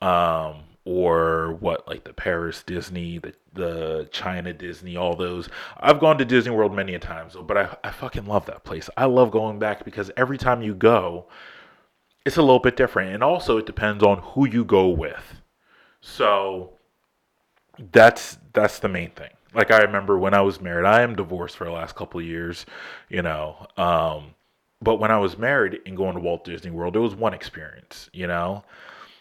um, 0.00 0.62
or 0.84 1.54
what 1.60 1.88
like 1.88 2.04
the 2.04 2.12
Paris 2.12 2.62
Disney, 2.62 3.18
the 3.18 3.34
the 3.52 4.08
China 4.12 4.52
Disney, 4.52 4.96
all 4.96 5.16
those. 5.16 5.48
I've 5.78 5.98
gone 5.98 6.18
to 6.18 6.24
Disney 6.24 6.52
World 6.52 6.74
many 6.74 6.94
a 6.94 7.00
times, 7.00 7.36
but 7.42 7.56
I 7.56 7.76
I 7.82 7.90
fucking 7.90 8.26
love 8.26 8.46
that 8.46 8.62
place. 8.62 8.88
I 8.96 9.06
love 9.06 9.32
going 9.32 9.58
back 9.58 9.84
because 9.84 10.10
every 10.16 10.38
time 10.38 10.62
you 10.62 10.74
go, 10.74 11.26
it's 12.30 12.38
a 12.38 12.42
little 12.42 12.58
bit 12.58 12.76
different, 12.76 13.12
and 13.12 13.22
also 13.22 13.58
it 13.58 13.66
depends 13.66 14.02
on 14.02 14.18
who 14.18 14.46
you 14.46 14.64
go 14.64 14.88
with 14.88 15.40
so 16.00 16.72
that's 17.92 18.38
that's 18.52 18.78
the 18.78 18.88
main 18.88 19.10
thing. 19.10 19.30
Like 19.54 19.70
I 19.70 19.82
remember 19.82 20.18
when 20.18 20.34
I 20.34 20.40
was 20.40 20.60
married, 20.60 20.86
I 20.86 21.02
am 21.02 21.16
divorced 21.16 21.56
for 21.56 21.64
the 21.64 21.72
last 21.72 21.96
couple 21.96 22.20
years, 22.22 22.66
you 23.08 23.22
know. 23.22 23.66
Um, 23.76 24.34
but 24.80 24.96
when 24.96 25.10
I 25.10 25.18
was 25.18 25.36
married 25.36 25.80
and 25.86 25.96
going 25.96 26.14
to 26.14 26.20
Walt 26.20 26.44
Disney 26.44 26.70
World, 26.70 26.96
it 26.96 27.00
was 27.00 27.14
one 27.14 27.34
experience, 27.34 28.08
you 28.12 28.26
know. 28.26 28.64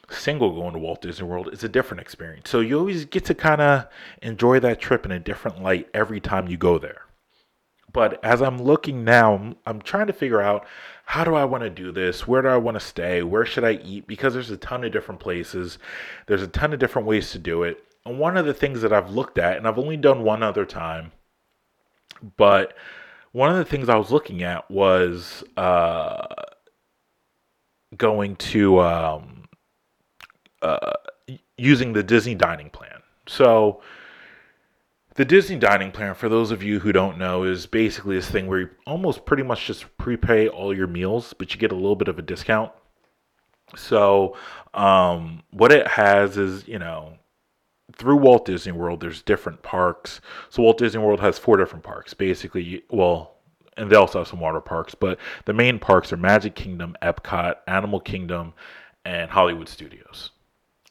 Single 0.10 0.56
going 0.56 0.74
to 0.74 0.80
Walt 0.80 1.02
Disney 1.02 1.28
World 1.28 1.50
is 1.52 1.64
a 1.64 1.70
different 1.70 2.02
experience. 2.02 2.50
So 2.50 2.62
you 2.62 2.80
always 2.80 3.06
get 3.06 3.26
to 3.26 3.36
kind 3.36 3.62
of 3.62 3.88
enjoy 4.22 4.60
that 4.62 4.80
trip 4.80 5.06
in 5.06 5.12
a 5.12 5.20
different 5.20 5.62
light 5.62 5.88
every 5.94 6.20
time 6.20 6.48
you 6.48 6.58
go 6.58 6.80
there. 6.80 7.04
But 7.92 8.24
as 8.24 8.42
I'm 8.42 8.62
looking 8.62 9.04
now, 9.04 9.36
I'm, 9.36 9.56
I'm 9.66 9.82
trying 9.82 10.08
to 10.08 10.14
figure 10.14 10.42
out 10.42 10.66
how 11.10 11.24
do 11.24 11.34
I 11.34 11.44
want 11.44 11.64
to 11.64 11.72
do 11.72 11.92
this? 11.92 12.28
Where 12.28 12.44
do 12.44 12.50
I 12.50 12.58
want 12.58 12.76
to 12.76 12.80
stay? 12.80 13.24
Where 13.24 13.44
should 13.44 13.64
I 13.64 13.80
eat? 13.84 14.06
Because 14.06 14.36
there's 14.36 14.52
a 14.52 14.58
ton 14.58 14.84
of 14.84 14.92
different 14.92 15.20
places, 15.20 15.80
there's 16.28 16.44
a 16.44 16.48
ton 16.48 16.72
of 16.72 16.78
different 16.78 17.08
ways 17.08 17.32
to 17.32 17.40
do 17.40 17.64
it. 17.64 17.84
And 18.06 18.20
one 18.20 18.38
of 18.38 18.46
the 18.46 18.54
things 18.54 18.84
that 18.84 18.94
I've 18.94 19.10
looked 19.10 19.40
at, 19.40 19.58
and 19.58 19.68
I've 19.68 19.80
only 19.80 19.98
done 19.98 20.22
one 20.22 20.44
other 20.44 20.66
time, 20.66 21.12
but 22.38 22.76
one 23.32 23.50
of 23.50 23.58
the 23.58 23.66
things 23.66 23.90
I 23.90 23.96
was 23.96 24.12
looking 24.12 24.44
at 24.44 24.70
was 24.70 25.44
uh, 25.58 26.28
going 27.98 28.36
to 28.36 28.80
um, 28.80 29.46
uh, 30.62 30.94
using 31.58 31.94
the 31.94 32.04
Disney 32.04 32.36
dining 32.36 32.70
plan. 32.70 33.02
So 33.28 33.82
the 35.16 35.26
Disney 35.26 35.58
dining 35.58 35.92
plan, 35.92 36.16
for 36.16 36.30
those 36.30 36.52
of 36.52 36.64
you 36.64 36.80
who 36.80 36.92
don't 36.92 37.18
know, 37.18 37.44
is 37.44 37.66
basically 37.66 38.16
this 38.16 38.30
thing 38.30 38.48
where 38.48 38.60
you 38.62 38.70
almost 38.86 39.26
pretty 39.26 39.44
much 39.44 39.66
just 39.66 39.86
prepay 39.98 40.48
all 40.48 40.76
your 40.76 40.88
meals, 40.88 41.34
but 41.38 41.54
you 41.54 41.60
get 41.60 41.72
a 41.72 41.76
little 41.76 41.96
bit 41.96 42.08
of 42.08 42.20
a 42.20 42.22
discount. 42.22 42.72
So, 43.76 44.36
um, 44.74 45.44
what 45.52 45.72
it 45.72 45.88
has 45.88 46.38
is, 46.38 46.68
you 46.68 46.80
know, 46.80 47.18
through 47.96 48.18
Walt 48.18 48.46
Disney 48.46 48.72
World, 48.72 49.00
there's 49.00 49.22
different 49.22 49.62
parks. 49.62 50.22
So, 50.50 50.64
Walt 50.64 50.78
Disney 50.78 51.02
World 51.02 51.20
has 51.20 51.38
four 51.38 51.58
different 51.58 51.84
parks. 51.84 52.14
Basically, 52.14 52.84
well, 52.90 53.36
and 53.78 53.90
they 53.90 53.96
also 53.96 54.20
have 54.20 54.28
some 54.28 54.40
water 54.40 54.62
parks, 54.62 54.96
but 54.96 55.20
the 55.46 55.54
main 55.54 55.80
parks 55.80 56.12
are 56.12 56.18
Magic 56.18 56.56
Kingdom, 56.56 56.96
Epcot, 57.02 57.56
Animal 57.68 58.00
Kingdom, 58.00 58.54
and 59.06 59.32
Hollywood 59.32 59.70
Studios. 59.70 60.32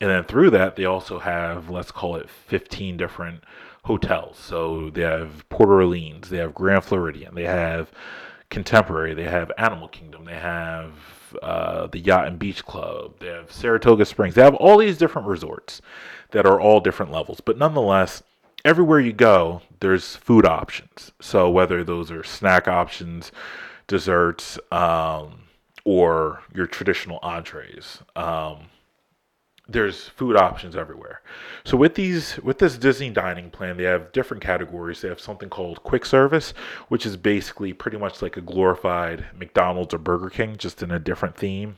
And 0.01 0.11
then 0.11 0.25
through 0.25 0.51
that, 0.51 0.77
they 0.77 0.85
also 0.85 1.19
have, 1.19 1.71
let's 1.71 1.91
call 1.91 2.17
it 2.17 2.31
15 2.31 2.97
different 2.97 3.43
hotels. 3.89 4.37
So 4.39 4.91
they 4.91 5.01
have 5.01 5.49
Port 5.49 5.71
Orleans, 5.71 6.29
they 6.29 6.37
have 6.37 6.55
Grand 6.55 6.85
Floridian, 6.85 7.35
they 7.35 7.45
have 7.45 7.91
Contemporary, 8.51 9.15
they 9.15 9.25
have 9.25 9.51
Animal 9.57 9.89
Kingdom, 9.89 10.27
they 10.27 10.37
have 10.37 10.93
uh, 11.43 11.87
the 11.87 11.99
Yacht 11.99 12.27
and 12.27 12.39
Beach 12.39 12.65
Club, 12.67 13.15
they 13.19 13.29
have 13.29 13.51
Saratoga 13.51 14.05
Springs. 14.05 14.35
They 14.35 14.43
have 14.43 14.55
all 14.55 14.77
these 14.77 14.99
different 14.99 15.27
resorts 15.27 15.81
that 16.33 16.45
are 16.45 16.61
all 16.61 16.81
different 16.81 17.11
levels. 17.13 17.41
But 17.41 17.57
nonetheless, 17.57 18.23
everywhere 18.63 19.01
you 19.01 19.15
go, 19.15 19.63
there's 19.81 20.17
food 20.17 20.45
options. 20.45 21.13
So 21.21 21.49
whether 21.49 21.83
those 21.83 22.11
are 22.11 22.23
snack 22.23 22.69
options, 22.69 23.33
desserts, 23.87 24.59
um, 24.71 25.45
or 25.85 26.43
your 26.55 26.67
traditional 26.67 27.21
entrees, 27.23 28.03
um, 28.15 28.67
there's 29.69 30.09
food 30.09 30.37
options 30.37 30.75
everywhere. 30.75 31.21
So 31.65 31.77
with 31.77 31.95
these 31.95 32.39
with 32.39 32.59
this 32.59 32.79
Disney 32.79 33.11
dining 33.11 33.51
plan, 33.51 33.77
they 33.77 33.85
have 33.85 34.13
different 34.13 34.43
categories. 34.43 35.01
They 35.03 35.09
have 35.09 35.21
something 35.21 35.51
called 35.51 35.83
quick 35.83 36.07
service, 36.07 36.55
which 36.89 37.05
is 37.05 37.17
basically 37.17 37.73
pretty 37.73 37.99
much 37.99 38.23
like 38.23 38.37
a 38.37 38.41
glorified 38.41 39.27
McDonald's 39.37 39.93
or 39.93 39.99
Burger 39.99 40.31
King, 40.31 40.57
just 40.57 40.83
in 40.83 40.91
a 40.91 40.99
different 40.99 41.37
theme. 41.37 41.77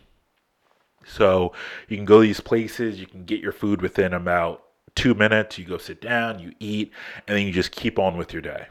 So 1.04 1.52
you 1.88 1.96
can 1.96 2.06
go 2.06 2.20
these 2.20 2.40
places, 2.40 3.00
you 3.00 3.06
can 3.06 3.24
get 3.24 3.40
your 3.40 3.52
food 3.52 3.82
within 3.82 4.12
about 4.12 4.62
two 4.94 5.14
minutes. 5.14 5.58
You 5.58 5.64
go 5.64 5.78
sit 5.78 6.00
down, 6.00 6.38
you 6.38 6.52
eat, 6.60 6.92
and 7.26 7.36
then 7.36 7.46
you 7.46 7.52
just 7.52 7.72
keep 7.72 7.98
on 7.98 8.16
with 8.16 8.32
your 8.32 8.42
day. 8.42 8.66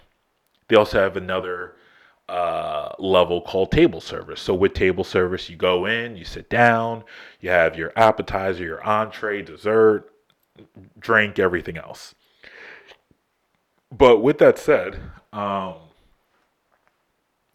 They 0.68 0.76
also 0.76 1.00
have 1.00 1.18
another 1.18 1.76
uh, 2.30 2.94
level 3.00 3.42
called 3.42 3.72
table 3.72 4.00
service. 4.00 4.40
So 4.40 4.54
with 4.54 4.74
table 4.74 5.04
service, 5.04 5.50
you 5.50 5.56
go 5.58 5.86
in, 5.86 6.16
you 6.16 6.24
sit 6.24 6.50
down, 6.50 7.04
you 7.42 7.50
have 7.50 7.76
your 7.76 7.92
appetizer, 7.96 8.64
your 8.64 8.84
entree, 8.84 9.42
dessert, 9.42 10.12
drink, 11.00 11.40
everything 11.40 11.78
else. 11.78 12.14
But 13.92 14.20
with 14.20 14.38
that 14.38 14.60
said, 14.60 15.00
um, 15.34 15.76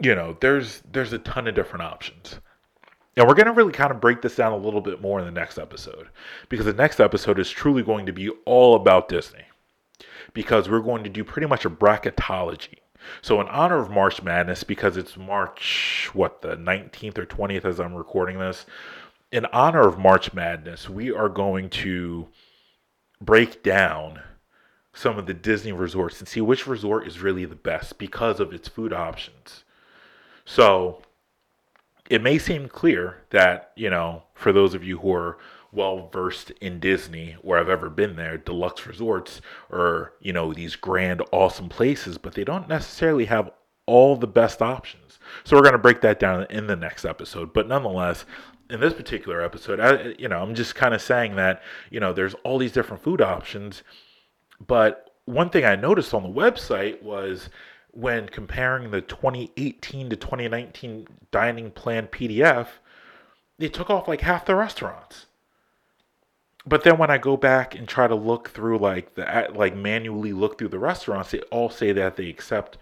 you 0.00 0.14
know, 0.14 0.36
there's 0.40 0.82
there's 0.90 1.12
a 1.12 1.18
ton 1.18 1.46
of 1.46 1.54
different 1.54 1.84
options. 1.84 2.40
And 3.16 3.28
we're 3.28 3.34
going 3.34 3.46
to 3.46 3.52
really 3.52 3.72
kind 3.72 3.92
of 3.92 4.00
break 4.00 4.22
this 4.22 4.34
down 4.34 4.52
a 4.52 4.56
little 4.56 4.80
bit 4.80 5.00
more 5.00 5.20
in 5.20 5.24
the 5.24 5.30
next 5.30 5.56
episode 5.56 6.08
because 6.48 6.66
the 6.66 6.72
next 6.72 6.98
episode 6.98 7.38
is 7.38 7.48
truly 7.48 7.84
going 7.84 8.06
to 8.06 8.12
be 8.12 8.28
all 8.44 8.74
about 8.74 9.08
Disney. 9.08 9.44
Because 10.32 10.68
we're 10.68 10.80
going 10.80 11.04
to 11.04 11.10
do 11.10 11.22
pretty 11.22 11.46
much 11.46 11.64
a 11.64 11.70
bracketology. 11.70 12.78
So, 13.22 13.40
in 13.40 13.48
honor 13.48 13.78
of 13.78 13.90
March 13.90 14.22
Madness, 14.22 14.64
because 14.64 14.96
it's 14.96 15.16
March, 15.16 16.10
what, 16.12 16.42
the 16.42 16.56
19th 16.56 17.18
or 17.18 17.26
20th 17.26 17.64
as 17.64 17.80
I'm 17.80 17.94
recording 17.94 18.38
this, 18.38 18.66
in 19.32 19.46
honor 19.46 19.86
of 19.86 19.98
March 19.98 20.32
Madness, 20.32 20.88
we 20.88 21.12
are 21.12 21.28
going 21.28 21.70
to 21.70 22.28
break 23.20 23.62
down 23.62 24.20
some 24.92 25.18
of 25.18 25.26
the 25.26 25.34
Disney 25.34 25.72
resorts 25.72 26.20
and 26.20 26.28
see 26.28 26.40
which 26.40 26.66
resort 26.66 27.06
is 27.06 27.20
really 27.20 27.44
the 27.44 27.54
best 27.54 27.98
because 27.98 28.40
of 28.40 28.52
its 28.52 28.68
food 28.68 28.92
options. 28.92 29.64
So, 30.44 31.02
it 32.10 32.22
may 32.22 32.38
seem 32.38 32.68
clear 32.68 33.22
that, 33.30 33.72
you 33.76 33.90
know, 33.90 34.24
for 34.34 34.52
those 34.52 34.74
of 34.74 34.84
you 34.84 34.98
who 34.98 35.12
are 35.14 35.38
well 35.72 36.08
versed 36.12 36.50
in 36.60 36.78
Disney 36.78 37.36
or 37.42 37.56
have 37.56 37.68
ever 37.68 37.90
been 37.90 38.16
there, 38.16 38.38
deluxe 38.38 38.86
resorts 38.86 39.40
or, 39.70 40.12
you 40.20 40.32
know, 40.32 40.52
these 40.52 40.76
grand, 40.76 41.22
awesome 41.32 41.68
places, 41.68 42.18
but 42.18 42.34
they 42.34 42.44
don't 42.44 42.68
necessarily 42.68 43.24
have 43.24 43.50
all 43.86 44.16
the 44.16 44.26
best 44.26 44.62
options. 44.62 45.18
So 45.44 45.56
we're 45.56 45.62
going 45.62 45.72
to 45.72 45.78
break 45.78 46.00
that 46.02 46.20
down 46.20 46.46
in 46.50 46.66
the 46.66 46.76
next 46.76 47.04
episode. 47.04 47.52
But 47.52 47.68
nonetheless, 47.68 48.24
in 48.70 48.80
this 48.80 48.94
particular 48.94 49.42
episode, 49.42 49.80
I, 49.80 50.14
you 50.18 50.28
know, 50.28 50.40
I'm 50.40 50.54
just 50.54 50.74
kind 50.74 50.94
of 50.94 51.02
saying 51.02 51.36
that, 51.36 51.62
you 51.90 52.00
know, 52.00 52.12
there's 52.12 52.34
all 52.44 52.58
these 52.58 52.72
different 52.72 53.02
food 53.02 53.20
options. 53.20 53.82
But 54.64 55.10
one 55.26 55.50
thing 55.50 55.64
I 55.64 55.76
noticed 55.76 56.14
on 56.14 56.22
the 56.22 56.28
website 56.28 57.02
was 57.02 57.48
when 57.94 58.28
comparing 58.28 58.90
the 58.90 59.00
2018 59.00 60.10
to 60.10 60.16
2019 60.16 61.06
dining 61.30 61.70
plan 61.70 62.08
PDF, 62.08 62.66
they 63.58 63.68
took 63.68 63.88
off 63.88 64.08
like 64.08 64.20
half 64.20 64.44
the 64.44 64.54
restaurants. 64.54 65.26
But 66.66 66.82
then 66.82 66.98
when 66.98 67.10
I 67.10 67.18
go 67.18 67.36
back 67.36 67.74
and 67.74 67.86
try 67.86 68.08
to 68.08 68.14
look 68.14 68.50
through 68.50 68.78
like 68.78 69.14
the 69.14 69.28
uh, 69.28 69.52
like 69.54 69.76
manually 69.76 70.32
look 70.32 70.58
through 70.58 70.68
the 70.68 70.78
restaurants, 70.78 71.30
they 71.30 71.40
all 71.50 71.70
say 71.70 71.92
that 71.92 72.16
they 72.16 72.28
accept 72.28 72.78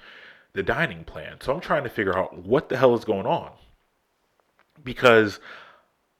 the 0.53 0.63
dining 0.63 1.05
plan. 1.05 1.41
So 1.41 1.53
I'm 1.53 1.61
trying 1.61 1.83
to 1.85 1.91
figure 1.91 2.17
out 2.17 2.39
what 2.39 2.69
the 2.69 2.77
hell 2.77 2.95
is 2.95 3.05
going 3.05 3.27
on. 3.27 3.51
Because 4.83 5.41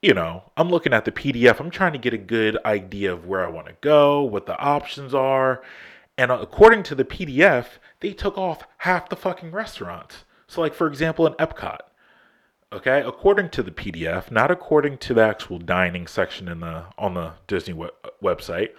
you 0.03 0.13
know, 0.13 0.43
I'm 0.57 0.69
looking 0.69 0.93
at 0.93 1.05
the 1.05 1.13
PDF, 1.13 1.61
I'm 1.61 1.71
trying 1.71 1.93
to 1.93 1.99
get 1.99 2.13
a 2.13 2.19
good 2.19 2.59
idea 2.65 3.13
of 3.13 3.27
where 3.27 3.47
I 3.47 3.49
want 3.49 3.69
to 3.69 3.77
go, 3.81 4.23
what 4.23 4.47
the 4.47 4.59
options 4.59 5.15
are, 5.15 5.63
and 6.23 6.31
uh, 6.31 6.39
according 6.41 6.85
to 6.85 6.95
the 6.95 7.05
PDF, 7.05 7.67
they 7.99 8.13
took 8.13 8.39
off 8.39 8.69
half 8.79 9.09
the 9.09 9.17
fucking 9.17 9.51
restaurants. 9.51 10.25
So, 10.47 10.61
like, 10.61 10.73
for 10.73 10.87
example, 10.87 11.27
in 11.27 11.33
Epcot, 11.35 11.81
okay, 12.73 13.03
according 13.05 13.51
to 13.51 13.63
the 13.65 13.73
PDF, 13.73 14.31
not 14.31 14.49
according 14.49 14.99
to 14.99 15.15
the 15.15 15.23
actual 15.23 15.59
dining 15.59 16.07
section 16.07 16.47
in 16.47 16.61
the 16.61 16.85
on 16.97 17.15
the 17.15 17.33
Disney 17.49 17.75
web- 17.75 17.95
uh, 18.05 18.11
website, 18.23 18.71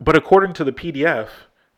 but 0.00 0.16
according 0.16 0.54
to 0.54 0.64
the 0.64 0.72
PDF, 0.72 1.28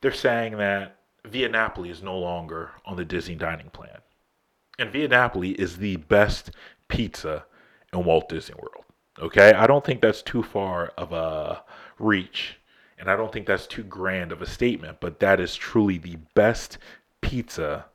they're 0.03 0.13
saying 0.13 0.57
that 0.59 0.99
Via 1.25 1.49
Napoli 1.49 1.91
is 1.91 2.01
no 2.01 2.17
longer 2.17 2.71
on 2.87 2.97
the 2.97 3.05
Disney 3.05 3.35
dining 3.35 3.71
plan. 3.71 3.99
And 4.79 4.93
Via 4.93 5.09
Napoli 5.09 5.51
is 5.51 5.79
the 5.79 5.97
best 5.97 6.53
pizza 6.87 7.45
in 7.93 8.05
Walt 8.05 8.29
Disney 8.29 8.55
World. 8.55 8.85
Okay, 9.19 9.53
I 9.53 9.67
don't 9.67 9.85
think 9.85 10.01
that's 10.01 10.23
too 10.23 10.45
far 10.45 10.93
of 10.97 11.11
a 11.11 11.65
reach 11.99 12.58
and 12.99 13.11
I 13.11 13.17
don't 13.17 13.33
think 13.33 13.47
that's 13.47 13.67
too 13.67 13.83
grand 13.83 14.33
of 14.33 14.43
a 14.43 14.47
statement, 14.47 14.99
but 15.01 15.21
that 15.21 15.41
is 15.41 15.55
truly 15.55 15.99
the 15.99 16.17
best 16.35 16.79
pizza 17.21 17.87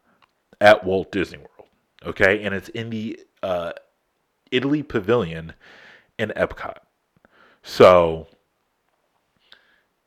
at 0.62 0.84
Walt 0.84 1.12
Disney 1.12 1.40
World. 1.40 1.70
Okay. 2.06 2.44
And 2.44 2.54
it's 2.54 2.70
in 2.70 2.90
the 2.90 3.20
uh, 3.42 3.74
Italy 4.52 4.84
Pavilion 4.84 5.54
in 6.18 6.30
Epcot. 6.36 6.78
So, 7.64 8.28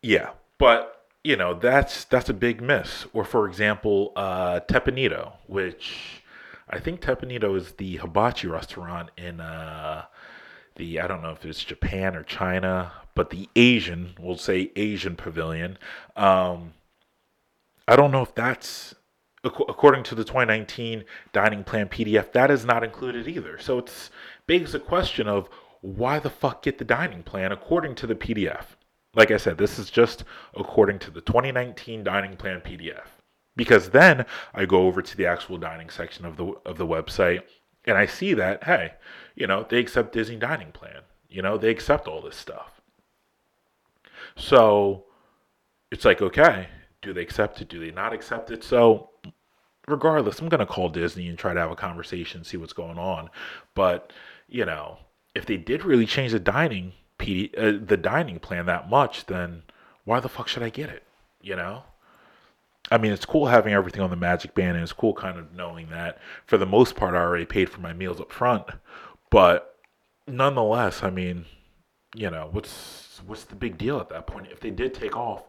yeah. 0.02 0.30
But, 0.58 1.06
you 1.24 1.36
know, 1.36 1.54
that's 1.54 2.04
that's 2.04 2.28
a 2.28 2.34
big 2.34 2.62
miss. 2.62 3.06
Or, 3.12 3.24
for 3.24 3.46
example, 3.46 4.12
uh, 4.16 4.60
Teppan 4.60 4.98
Edo, 4.98 5.34
which 5.46 6.22
I 6.68 6.78
think 6.78 7.00
Teppan 7.00 7.30
Edo 7.32 7.54
is 7.54 7.72
the 7.72 7.96
hibachi 7.96 8.46
restaurant 8.46 9.10
in 9.16 9.40
uh, 9.40 10.04
the, 10.76 11.00
I 11.00 11.06
don't 11.06 11.22
know 11.22 11.30
if 11.30 11.44
it's 11.44 11.64
Japan 11.64 12.16
or 12.16 12.22
China, 12.22 12.92
but 13.16 13.30
the 13.30 13.48
Asian, 13.56 14.14
we'll 14.20 14.36
say 14.36 14.70
Asian 14.76 15.16
pavilion. 15.16 15.78
Um, 16.14 16.74
I 17.88 17.96
don't 17.96 18.12
know 18.12 18.22
if 18.22 18.34
that's 18.34 18.94
according 19.42 20.02
to 20.02 20.14
the 20.14 20.24
2019 20.24 21.04
dining 21.32 21.64
plan 21.64 21.88
PDF, 21.88 22.32
that 22.32 22.50
is 22.50 22.64
not 22.64 22.84
included 22.84 23.26
either. 23.28 23.58
So 23.58 23.78
it's 23.78 24.10
begs 24.46 24.72
the 24.72 24.80
question 24.80 25.28
of 25.28 25.48
why 25.80 26.18
the 26.18 26.30
fuck 26.30 26.62
get 26.62 26.78
the 26.78 26.84
dining 26.84 27.22
plan 27.22 27.52
according 27.52 27.94
to 27.96 28.06
the 28.06 28.14
PDF? 28.14 28.64
Like 29.14 29.30
I 29.30 29.36
said, 29.36 29.56
this 29.56 29.78
is 29.78 29.88
just 29.88 30.24
according 30.54 30.98
to 31.00 31.10
the 31.10 31.20
2019 31.20 32.04
dining 32.04 32.36
plan 32.36 32.60
PDF. 32.60 33.06
Because 33.54 33.90
then 33.90 34.26
I 34.52 34.66
go 34.66 34.82
over 34.86 35.00
to 35.00 35.16
the 35.16 35.26
actual 35.26 35.56
dining 35.56 35.88
section 35.88 36.26
of 36.26 36.36
the 36.36 36.52
of 36.66 36.76
the 36.76 36.86
website 36.86 37.42
and 37.86 37.96
I 37.96 38.04
see 38.04 38.34
that 38.34 38.64
hey, 38.64 38.94
you 39.34 39.46
know, 39.46 39.64
they 39.66 39.78
accept 39.78 40.12
Disney 40.12 40.36
dining 40.36 40.72
plan. 40.72 41.02
You 41.28 41.42
know, 41.42 41.56
they 41.56 41.70
accept 41.70 42.08
all 42.08 42.20
this 42.20 42.36
stuff. 42.36 42.75
So 44.36 45.04
it's 45.90 46.04
like, 46.04 46.22
okay, 46.22 46.68
do 47.02 47.12
they 47.12 47.22
accept 47.22 47.60
it? 47.60 47.68
Do 47.68 47.80
they 47.80 47.90
not 47.90 48.12
accept 48.12 48.50
it? 48.50 48.62
So 48.62 49.10
regardless, 49.88 50.40
I'm 50.40 50.48
going 50.48 50.60
to 50.60 50.66
call 50.66 50.88
Disney 50.88 51.28
and 51.28 51.38
try 51.38 51.54
to 51.54 51.60
have 51.60 51.70
a 51.70 51.76
conversation, 51.76 52.44
see 52.44 52.56
what's 52.56 52.72
going 52.72 52.98
on. 52.98 53.30
But, 53.74 54.12
you 54.48 54.64
know, 54.64 54.98
if 55.34 55.46
they 55.46 55.56
did 55.56 55.84
really 55.84 56.06
change 56.06 56.32
the 56.32 56.40
dining 56.40 56.92
uh, 57.18 57.72
the 57.82 57.98
dining 58.00 58.38
plan 58.38 58.66
that 58.66 58.90
much, 58.90 59.26
then 59.26 59.62
why 60.04 60.20
the 60.20 60.28
fuck 60.28 60.48
should 60.48 60.62
I 60.62 60.68
get 60.68 60.90
it? 60.90 61.02
You 61.40 61.56
know? 61.56 61.84
I 62.90 62.98
mean, 62.98 63.12
it's 63.12 63.24
cool 63.24 63.46
having 63.46 63.72
everything 63.72 64.02
on 64.02 64.10
the 64.10 64.16
Magic 64.16 64.54
Band, 64.54 64.76
and 64.76 64.82
it's 64.82 64.92
cool 64.92 65.14
kind 65.14 65.38
of 65.38 65.52
knowing 65.52 65.88
that 65.90 66.18
for 66.44 66.56
the 66.56 66.66
most 66.66 66.94
part, 66.94 67.14
I 67.14 67.18
already 67.18 67.46
paid 67.46 67.68
for 67.68 67.80
my 67.80 67.92
meals 67.92 68.20
up 68.20 68.30
front. 68.30 68.64
But 69.30 69.76
nonetheless, 70.28 71.02
I 71.02 71.10
mean, 71.10 71.46
you 72.16 72.30
know, 72.30 72.48
what's 72.50 73.20
what's 73.26 73.44
the 73.44 73.54
big 73.54 73.78
deal 73.78 74.00
at 74.00 74.08
that 74.08 74.26
point? 74.26 74.48
If 74.50 74.60
they 74.60 74.70
did 74.70 74.94
take 74.94 75.16
off 75.16 75.44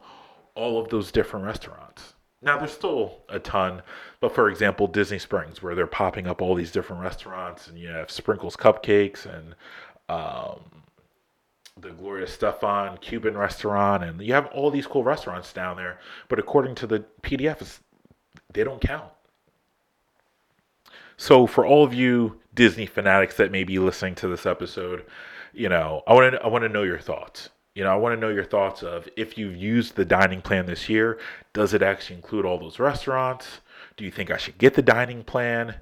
all 0.54 0.80
of 0.80 0.90
those 0.90 1.12
different 1.12 1.46
restaurants. 1.46 2.14
Now 2.42 2.58
there's 2.58 2.74
still 2.74 3.20
a 3.30 3.40
ton, 3.40 3.82
but 4.20 4.34
for 4.34 4.50
example, 4.50 4.88
Disney 4.88 5.20
Springs, 5.20 5.62
where 5.64 5.76
they're 5.76 5.88
popping 5.88 6.28
up 6.28 6.42
all 6.42 6.56
these 6.56 6.72
different 6.72 7.02
restaurants, 7.02 7.68
and 7.68 7.78
you 7.80 7.88
have 7.88 8.12
Sprinkles 8.12 8.56
Cupcakes 8.56 9.26
and 9.26 9.56
um, 10.10 10.60
the 11.80 11.92
Gloria 11.92 12.26
Estefan 12.26 13.00
Cuban 13.02 13.38
restaurant, 13.38 14.04
and 14.04 14.22
you 14.22 14.34
have 14.34 14.48
all 14.48 14.70
these 14.70 14.88
cool 14.88 15.04
restaurants 15.04 15.54
down 15.54 15.78
there. 15.78 16.00
But 16.28 16.40
according 16.40 16.76
to 16.76 16.88
the 16.88 17.06
PDF, 17.22 17.80
they 18.54 18.64
don't 18.64 18.82
count. 18.82 19.12
So 21.18 21.48
for 21.48 21.66
all 21.66 21.84
of 21.84 21.94
you 21.94 22.40
Disney 22.54 22.86
fanatics 22.86 23.36
that 23.38 23.52
may 23.52 23.64
be 23.64 23.80
listening 23.80 24.16
to 24.16 24.28
this 24.28 24.46
episode, 24.46 25.06
you 25.58 25.70
know, 25.70 26.04
I 26.08 26.14
want 26.14 26.34
to 26.34 26.44
I 26.44 26.48
want 26.48 26.64
to 26.64 26.70
know 26.70 26.84
your 26.84 27.00
thoughts. 27.00 27.50
You 27.74 27.84
know, 27.84 27.92
I 27.92 27.96
want 27.96 28.16
to 28.16 28.20
know 28.20 28.30
your 28.30 28.46
thoughts 28.46 28.84
of 28.84 29.08
if 29.18 29.38
you've 29.38 29.56
used 29.56 29.96
the 29.96 30.06
dining 30.06 30.42
plan 30.42 30.66
this 30.66 30.90
year, 30.90 31.20
does 31.54 31.74
it 31.74 31.82
actually 31.82 32.16
include 32.16 32.46
all 32.46 32.60
those 32.60 32.80
restaurants? 32.80 33.62
Do 33.98 34.06
you 34.06 34.12
think 34.12 34.32
I 34.32 34.38
should 34.38 34.58
get 34.58 34.74
the 34.76 34.82
dining 34.82 35.24
plan? 35.24 35.76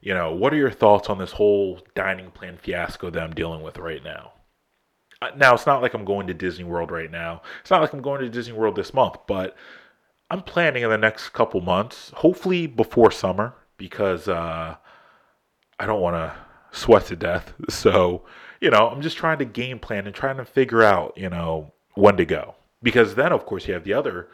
You 0.00 0.14
know, 0.14 0.32
what 0.32 0.52
are 0.52 0.56
your 0.58 0.70
thoughts 0.70 1.08
on 1.08 1.18
this 1.18 1.32
whole 1.32 1.80
dining 1.94 2.30
plan 2.30 2.56
fiasco 2.56 3.10
that 3.10 3.22
I'm 3.22 3.34
dealing 3.34 3.62
with 3.62 3.78
right 3.78 4.02
now? 4.02 4.32
Uh, 5.20 5.30
now, 5.36 5.54
it's 5.54 5.66
not 5.66 5.82
like 5.82 5.94
I'm 5.94 6.04
going 6.04 6.26
to 6.28 6.34
Disney 6.34 6.64
World 6.64 6.90
right 6.90 7.10
now. 7.10 7.42
It's 7.60 7.70
not 7.70 7.80
like 7.80 7.92
I'm 7.92 8.02
going 8.02 8.20
to 8.20 8.28
Disney 8.28 8.52
World 8.54 8.76
this 8.76 8.94
month, 8.94 9.16
but 9.26 9.56
I'm 10.30 10.42
planning 10.42 10.84
in 10.84 10.90
the 10.90 10.98
next 10.98 11.30
couple 11.30 11.60
months, 11.60 12.12
hopefully 12.14 12.66
before 12.66 13.10
summer, 13.10 13.54
because 13.76 14.28
uh, 14.28 14.76
I 15.80 15.86
don't 15.86 16.00
want 16.00 16.14
to 16.14 16.36
sweat 16.78 17.06
to 17.06 17.16
death. 17.16 17.52
So, 17.70 18.24
you 18.60 18.70
know, 18.70 18.88
I'm 18.88 19.02
just 19.02 19.16
trying 19.16 19.38
to 19.38 19.44
game 19.44 19.78
plan 19.78 20.06
and 20.06 20.14
trying 20.14 20.36
to 20.38 20.44
figure 20.44 20.82
out, 20.82 21.16
you 21.16 21.28
know, 21.28 21.72
when 21.94 22.16
to 22.16 22.24
go. 22.24 22.54
Because 22.82 23.14
then, 23.14 23.32
of 23.32 23.46
course, 23.46 23.66
you 23.66 23.74
have 23.74 23.84
the 23.84 23.92
other 23.92 24.28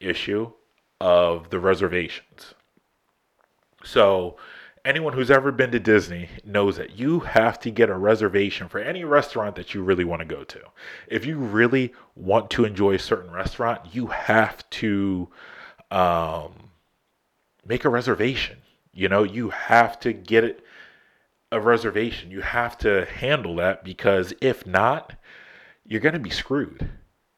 issue 0.00 0.52
of 1.00 1.50
the 1.50 1.60
reservations. 1.60 2.54
So, 3.84 4.36
anyone 4.84 5.12
who's 5.12 5.30
ever 5.30 5.52
been 5.52 5.70
to 5.72 5.80
Disney 5.80 6.28
knows 6.44 6.76
that 6.76 6.98
you 6.98 7.20
have 7.20 7.58
to 7.60 7.70
get 7.70 7.90
a 7.90 7.96
reservation 7.96 8.68
for 8.68 8.78
any 8.78 9.04
restaurant 9.04 9.56
that 9.56 9.74
you 9.74 9.82
really 9.82 10.04
want 10.04 10.20
to 10.20 10.26
go 10.26 10.44
to. 10.44 10.60
If 11.08 11.26
you 11.26 11.38
really 11.38 11.92
want 12.14 12.50
to 12.50 12.64
enjoy 12.64 12.94
a 12.94 12.98
certain 12.98 13.32
restaurant, 13.32 13.94
you 13.94 14.08
have 14.08 14.68
to 14.70 15.28
um, 15.90 16.70
make 17.66 17.84
a 17.84 17.90
reservation. 17.90 18.58
You 18.92 19.08
know, 19.08 19.22
you 19.22 19.50
have 19.50 20.00
to 20.00 20.12
get 20.12 20.44
it 20.44 20.64
a 21.52 21.60
reservation. 21.60 22.30
You 22.30 22.40
have 22.42 22.78
to 22.78 23.04
handle 23.06 23.56
that 23.56 23.84
because 23.84 24.32
if 24.40 24.66
not, 24.66 25.14
you're 25.84 26.00
going 26.00 26.14
to 26.14 26.20
be 26.20 26.30
screwed. 26.30 26.88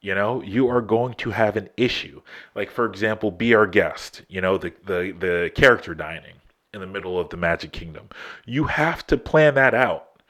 You 0.01 0.15
know, 0.15 0.43
you 0.43 0.69
are 0.69 0.81
going 0.81 1.15
to 1.15 1.31
have 1.31 1.57
an 1.57 1.69
issue. 1.77 2.23
Like 2.55 2.71
for 2.71 2.87
example, 2.87 3.31
be 3.31 3.55
our 3.55 3.67
guest. 3.67 4.23
You 4.29 4.41
know, 4.41 4.59
the 4.59 4.73
the 4.85 5.15
the 5.19 5.51
character 5.55 5.95
dining 5.95 6.35
in 6.75 6.81
the 6.81 6.87
middle 6.87 7.19
of 7.19 7.29
the 7.31 7.37
Magic 7.37 7.73
Kingdom. 7.73 8.09
You 8.45 8.65
have 8.65 9.07
to 9.09 9.17
plan 9.17 9.55
that 9.55 9.75
out 9.75 10.23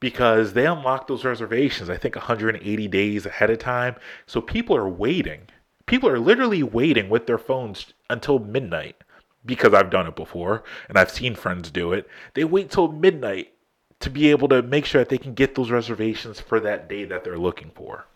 because 0.00 0.54
they 0.54 0.66
unlock 0.66 1.06
those 1.06 1.24
reservations. 1.24 1.90
I 1.90 1.98
think 1.98 2.16
180 2.16 2.88
days 2.88 3.26
ahead 3.26 3.50
of 3.50 3.58
time. 3.58 3.96
So 4.26 4.40
people 4.40 4.74
are 4.74 4.88
waiting. 4.88 5.42
People 5.86 6.08
are 6.08 6.18
literally 6.18 6.62
waiting 6.62 7.08
with 7.10 7.26
their 7.26 7.38
phones 7.38 7.92
until 8.08 8.38
midnight 8.38 8.96
because 9.44 9.74
I've 9.74 9.90
done 9.90 10.06
it 10.06 10.16
before 10.16 10.64
and 10.88 10.98
I've 10.98 11.10
seen 11.10 11.34
friends 11.34 11.70
do 11.70 11.92
it. 11.92 12.06
They 12.34 12.44
wait 12.44 12.70
till 12.70 12.92
midnight 12.92 13.52
to 14.00 14.10
be 14.10 14.30
able 14.30 14.48
to 14.48 14.62
make 14.62 14.84
sure 14.86 15.00
that 15.00 15.08
they 15.08 15.18
can 15.18 15.34
get 15.34 15.54
those 15.54 15.70
reservations 15.70 16.40
for 16.40 16.60
that 16.60 16.88
day 16.88 17.04
that 17.04 17.24
they're 17.24 17.38
looking 17.38 17.70
for. 17.74 18.06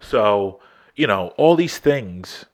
So, 0.00 0.60
you 0.94 1.06
know, 1.06 1.28
all 1.36 1.56
these 1.56 1.78
things 1.78 2.44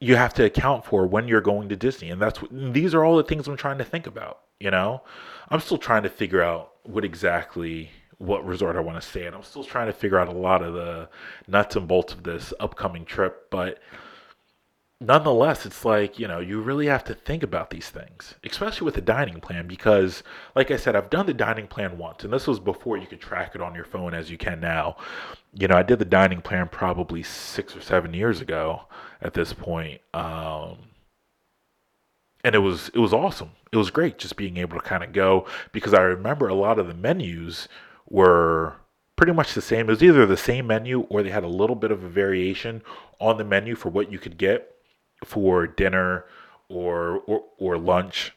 you 0.00 0.16
have 0.16 0.34
to 0.34 0.44
account 0.44 0.84
for 0.84 1.06
when 1.06 1.28
you're 1.28 1.40
going 1.40 1.68
to 1.70 1.76
Disney 1.76 2.10
and 2.10 2.20
that's 2.20 2.42
what, 2.42 2.50
these 2.74 2.94
are 2.94 3.04
all 3.04 3.16
the 3.16 3.24
things 3.24 3.48
I'm 3.48 3.56
trying 3.56 3.78
to 3.78 3.84
think 3.84 4.06
about, 4.06 4.40
you 4.60 4.70
know? 4.70 5.02
I'm 5.48 5.60
still 5.60 5.78
trying 5.78 6.02
to 6.02 6.10
figure 6.10 6.42
out 6.42 6.72
what 6.84 7.04
exactly 7.04 7.90
what 8.18 8.44
resort 8.46 8.76
I 8.76 8.80
want 8.80 9.00
to 9.00 9.06
stay 9.06 9.26
in. 9.26 9.34
I'm 9.34 9.42
still 9.42 9.64
trying 9.64 9.86
to 9.86 9.92
figure 9.92 10.18
out 10.18 10.28
a 10.28 10.32
lot 10.32 10.62
of 10.62 10.74
the 10.74 11.08
nuts 11.48 11.76
and 11.76 11.88
bolts 11.88 12.12
of 12.12 12.22
this 12.22 12.52
upcoming 12.60 13.04
trip, 13.04 13.50
but 13.50 13.78
nonetheless, 15.00 15.66
it's 15.66 15.84
like, 15.84 16.18
you 16.18 16.28
know, 16.28 16.40
you 16.40 16.60
really 16.60 16.86
have 16.86 17.04
to 17.04 17.14
think 17.14 17.42
about 17.42 17.70
these 17.70 17.88
things, 17.88 18.34
especially 18.44 18.84
with 18.84 18.94
the 18.94 19.00
dining 19.00 19.40
plan, 19.40 19.66
because, 19.66 20.22
like 20.54 20.70
I 20.70 20.76
said, 20.76 20.96
I've 20.96 21.10
done 21.10 21.26
the 21.26 21.34
dining 21.34 21.66
plan 21.66 21.98
once, 21.98 22.24
and 22.24 22.32
this 22.32 22.46
was 22.46 22.60
before 22.60 22.96
you 22.96 23.06
could 23.06 23.20
track 23.20 23.54
it 23.54 23.60
on 23.60 23.74
your 23.74 23.84
phone 23.84 24.14
as 24.14 24.30
you 24.30 24.38
can 24.38 24.60
now. 24.60 24.96
You 25.52 25.68
know, 25.68 25.76
I 25.76 25.82
did 25.82 25.98
the 25.98 26.04
dining 26.04 26.40
plan 26.40 26.68
probably 26.68 27.22
six 27.22 27.76
or 27.76 27.80
seven 27.80 28.14
years 28.14 28.40
ago 28.40 28.82
at 29.20 29.34
this 29.34 29.52
point. 29.52 30.00
Um, 30.12 30.78
and 32.44 32.54
it 32.54 32.58
was 32.58 32.90
it 32.92 32.98
was 32.98 33.12
awesome. 33.12 33.52
It 33.72 33.76
was 33.76 33.90
great 33.90 34.18
just 34.18 34.36
being 34.36 34.58
able 34.58 34.78
to 34.78 34.84
kind 34.84 35.02
of 35.02 35.12
go 35.12 35.46
because 35.72 35.94
I 35.94 36.02
remember 36.02 36.48
a 36.48 36.54
lot 36.54 36.78
of 36.78 36.86
the 36.86 36.94
menus 36.94 37.68
were 38.08 38.74
pretty 39.16 39.32
much 39.32 39.54
the 39.54 39.62
same. 39.62 39.88
It 39.88 39.92
was 39.92 40.02
either 40.02 40.26
the 40.26 40.36
same 40.36 40.66
menu 40.66 41.02
or 41.08 41.22
they 41.22 41.30
had 41.30 41.44
a 41.44 41.48
little 41.48 41.76
bit 41.76 41.90
of 41.90 42.04
a 42.04 42.08
variation 42.08 42.82
on 43.18 43.38
the 43.38 43.44
menu 43.44 43.74
for 43.74 43.88
what 43.88 44.12
you 44.12 44.18
could 44.18 44.36
get 44.36 44.73
for 45.24 45.66
dinner 45.66 46.24
or 46.68 47.20
or, 47.26 47.44
or 47.58 47.78
lunch. 47.78 48.32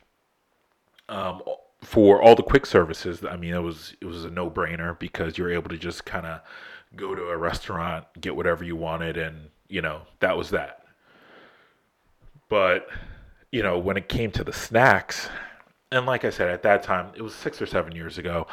Um, 1.10 1.42
for 1.82 2.22
all 2.22 2.36
the 2.36 2.44
quick 2.44 2.66
services, 2.66 3.24
I 3.24 3.38
mean, 3.38 3.54
it 3.54 3.62
was 3.62 3.96
it 4.02 4.06
was 4.06 4.26
a 4.26 4.30
no 4.30 4.50
brainer 4.50 4.98
because 4.98 5.38
you're 5.38 5.52
able 5.52 5.70
to 5.70 5.78
just 5.78 6.06
kind 6.06 6.26
of 6.26 6.42
go 6.96 7.16
to 7.16 7.30
a 7.30 7.38
restaurant, 7.38 8.06
get 8.20 8.36
whatever 8.36 8.64
you 8.64 8.76
wanted, 8.76 9.18
and 9.18 9.50
you 9.68 9.82
know 9.82 10.02
that 10.20 10.38
was 10.38 10.50
that. 10.52 10.84
But 12.50 12.88
you 13.52 13.64
know, 13.64 13.78
when 13.78 13.98
it 13.98 14.10
came 14.10 14.32
to 14.32 14.44
the 14.44 14.54
snacks, 14.54 15.30
and 15.92 16.06
like 16.06 16.26
I 16.26 16.30
said, 16.30 16.50
at 16.50 16.64
that 16.64 16.84
time, 16.84 17.12
it 17.16 17.22
was 17.22 17.34
six 17.34 17.62
or 17.62 17.66
seven 17.66 17.96
years 17.96 18.18
ago. 18.18 18.48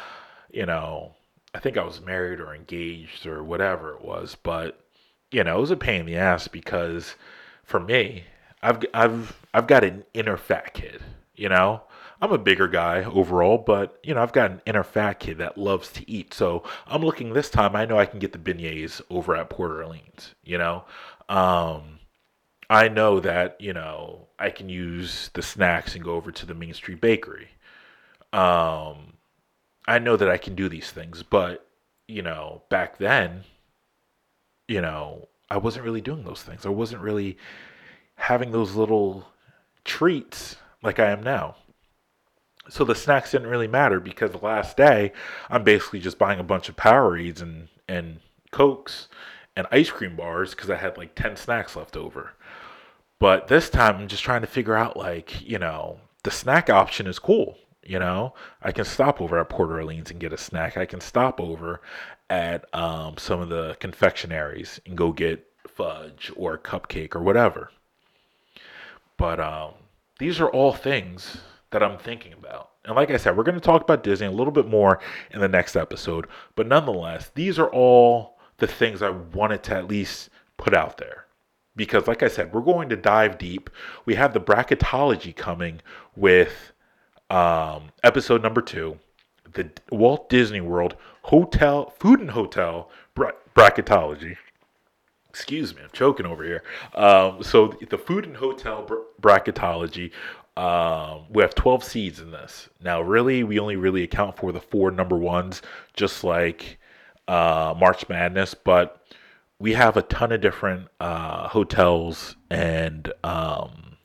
You 0.51 0.65
know, 0.65 1.15
I 1.53 1.59
think 1.59 1.77
I 1.77 1.83
was 1.83 2.01
married 2.01 2.39
or 2.39 2.53
engaged 2.55 3.25
or 3.25 3.43
whatever 3.43 3.93
it 3.93 4.03
was, 4.03 4.37
but 4.41 4.79
you 5.31 5.43
know, 5.43 5.57
it 5.57 5.61
was 5.61 5.71
a 5.71 5.75
pain 5.75 6.01
in 6.01 6.05
the 6.05 6.15
ass 6.15 6.47
because 6.47 7.15
for 7.65 7.79
me, 7.79 8.23
I've 8.61 8.83
I've 8.93 9.37
I've 9.53 9.67
got 9.67 9.83
an 9.83 10.05
inner 10.13 10.37
fat 10.37 10.73
kid. 10.73 11.01
You 11.35 11.49
know, 11.49 11.81
I'm 12.21 12.31
a 12.31 12.37
bigger 12.37 12.67
guy 12.67 13.03
overall, 13.03 13.57
but 13.57 13.99
you 14.03 14.13
know, 14.13 14.21
I've 14.21 14.31
got 14.33 14.51
an 14.51 14.61
inner 14.65 14.83
fat 14.83 15.19
kid 15.19 15.39
that 15.39 15.57
loves 15.57 15.91
to 15.93 16.09
eat. 16.09 16.33
So 16.33 16.63
I'm 16.87 17.03
looking 17.03 17.33
this 17.33 17.49
time. 17.49 17.75
I 17.75 17.85
know 17.85 17.99
I 17.99 18.05
can 18.05 18.19
get 18.19 18.31
the 18.31 18.39
beignets 18.39 19.01
over 19.09 19.35
at 19.35 19.49
Port 19.49 19.71
Orleans. 19.71 20.33
You 20.43 20.57
know, 20.57 20.85
um, 21.27 21.99
I 22.69 22.87
know 22.87 23.19
that 23.19 23.59
you 23.59 23.73
know 23.73 24.27
I 24.39 24.49
can 24.49 24.69
use 24.69 25.29
the 25.33 25.41
snacks 25.41 25.95
and 25.95 26.03
go 26.03 26.13
over 26.13 26.31
to 26.31 26.45
the 26.45 26.53
Main 26.53 26.73
Street 26.73 27.01
Bakery. 27.01 27.49
Um, 28.31 29.13
I 29.87 29.99
know 29.99 30.17
that 30.17 30.29
I 30.29 30.37
can 30.37 30.55
do 30.55 30.69
these 30.69 30.91
things, 30.91 31.23
but 31.23 31.67
you 32.07 32.21
know, 32.21 32.61
back 32.69 32.97
then, 32.97 33.43
you 34.67 34.81
know, 34.81 35.27
I 35.49 35.57
wasn't 35.57 35.85
really 35.85 36.01
doing 36.01 36.23
those 36.23 36.41
things. 36.41 36.65
I 36.65 36.69
wasn't 36.69 37.01
really 37.01 37.37
having 38.15 38.51
those 38.51 38.75
little 38.75 39.27
treats 39.83 40.55
like 40.81 40.99
I 40.99 41.11
am 41.11 41.21
now. 41.21 41.55
So 42.67 42.83
the 42.83 42.95
snacks 42.95 43.31
didn't 43.31 43.49
really 43.49 43.67
matter 43.67 43.99
because 43.99 44.31
the 44.31 44.39
last 44.39 44.75
day 44.75 45.11
I'm 45.49 45.63
basically 45.63 45.99
just 45.99 46.17
buying 46.17 46.39
a 46.39 46.43
bunch 46.43 46.67
of 46.69 46.75
Powerades 46.75 47.41
and 47.41 47.67
and 47.87 48.19
Cokes 48.51 49.07
and 49.55 49.67
ice 49.71 49.91
cream 49.91 50.15
bars 50.15 50.51
because 50.51 50.69
I 50.69 50.75
had 50.75 50.97
like 50.97 51.15
10 51.15 51.35
snacks 51.35 51.75
left 51.75 51.95
over. 51.95 52.33
But 53.19 53.47
this 53.47 53.69
time 53.69 53.97
I'm 53.97 54.07
just 54.07 54.23
trying 54.23 54.41
to 54.41 54.47
figure 54.47 54.75
out 54.75 54.97
like, 54.97 55.47
you 55.47 55.59
know, 55.59 55.99
the 56.23 56.31
snack 56.31 56.69
option 56.69 57.07
is 57.07 57.19
cool. 57.19 57.57
You 57.85 57.99
know, 57.99 58.33
I 58.61 58.71
can 58.71 58.85
stop 58.85 59.21
over 59.21 59.39
at 59.39 59.49
Port 59.49 59.69
Orleans 59.69 60.09
and 60.09 60.19
get 60.19 60.33
a 60.33 60.37
snack. 60.37 60.75
I 60.75 60.85
can 60.85 60.99
stop 60.99 61.39
over 61.39 61.81
at 62.29 62.65
um, 62.73 63.17
some 63.17 63.39
of 63.39 63.49
the 63.49 63.77
confectionaries 63.79 64.79
and 64.85 64.97
go 64.97 65.11
get 65.11 65.45
fudge 65.67 66.31
or 66.35 66.57
cupcake 66.57 67.15
or 67.15 67.21
whatever. 67.21 67.69
But 69.17 69.39
um, 69.39 69.73
these 70.19 70.39
are 70.39 70.49
all 70.49 70.73
things 70.73 71.37
that 71.71 71.83
I'm 71.83 71.97
thinking 71.97 72.33
about. 72.33 72.71
And 72.85 72.95
like 72.95 73.11
I 73.11 73.17
said, 73.17 73.35
we're 73.35 73.43
going 73.43 73.55
to 73.55 73.61
talk 73.61 73.81
about 73.81 74.03
Disney 74.03 74.27
a 74.27 74.31
little 74.31 74.53
bit 74.53 74.67
more 74.67 74.99
in 75.31 75.39
the 75.39 75.47
next 75.47 75.75
episode. 75.75 76.27
But 76.55 76.67
nonetheless, 76.67 77.31
these 77.35 77.59
are 77.59 77.69
all 77.69 78.37
the 78.57 78.67
things 78.67 79.01
I 79.01 79.09
wanted 79.09 79.63
to 79.63 79.75
at 79.75 79.87
least 79.87 80.29
put 80.57 80.73
out 80.73 80.97
there. 80.97 81.25
Because, 81.75 82.07
like 82.07 82.23
I 82.23 82.29
said, 82.29 82.53
we're 82.53 82.61
going 82.61 82.87
to 82.89 82.95
dive 82.95 83.37
deep. 83.37 83.69
We 84.05 84.15
have 84.15 84.33
the 84.33 84.39
bracketology 84.39 85.35
coming 85.35 85.81
with 86.15 86.71
um, 87.29 87.89
episode 88.03 88.43
number 88.43 88.61
two 88.61 88.99
the 89.53 89.71
Walt 89.89 90.29
Disney 90.29 90.61
World 90.61 90.95
Hotel 91.23 91.93
Food 91.99 92.19
and 92.19 92.31
Hotel 92.31 92.89
bra- 93.15 93.31
bracketology. 93.55 94.37
Excuse 95.29 95.75
me, 95.75 95.81
I'm 95.81 95.89
choking 95.91 96.25
over 96.25 96.43
here. 96.43 96.63
Um, 96.93 97.41
so 97.41 97.73
the 97.89 97.97
food 97.97 98.25
and 98.25 98.37
hotel 98.37 98.83
br- 98.83 98.95
bracketology. 99.21 100.11
Um, 100.55 101.25
we 101.29 101.41
have 101.41 101.53
12 101.53 101.83
seeds 101.83 102.19
in 102.21 102.31
this. 102.31 102.69
Now, 102.81 103.01
really, 103.01 103.43
we 103.43 103.59
only 103.59 103.75
really 103.75 104.03
account 104.03 104.37
for 104.37 104.53
the 104.53 104.61
four 104.61 104.89
number 104.91 105.17
ones, 105.17 105.61
just 105.93 106.23
like 106.23 106.77
uh, 107.27 107.73
March 107.77 108.07
Madness. 108.07 108.53
But 108.53 109.01
we 109.59 109.73
have 109.73 109.97
a 109.97 110.01
ton 110.03 110.31
of 110.31 110.39
different 110.39 110.87
uh, 111.01 111.49
hotels 111.49 112.37
and 112.49 113.11
um, 113.25 113.97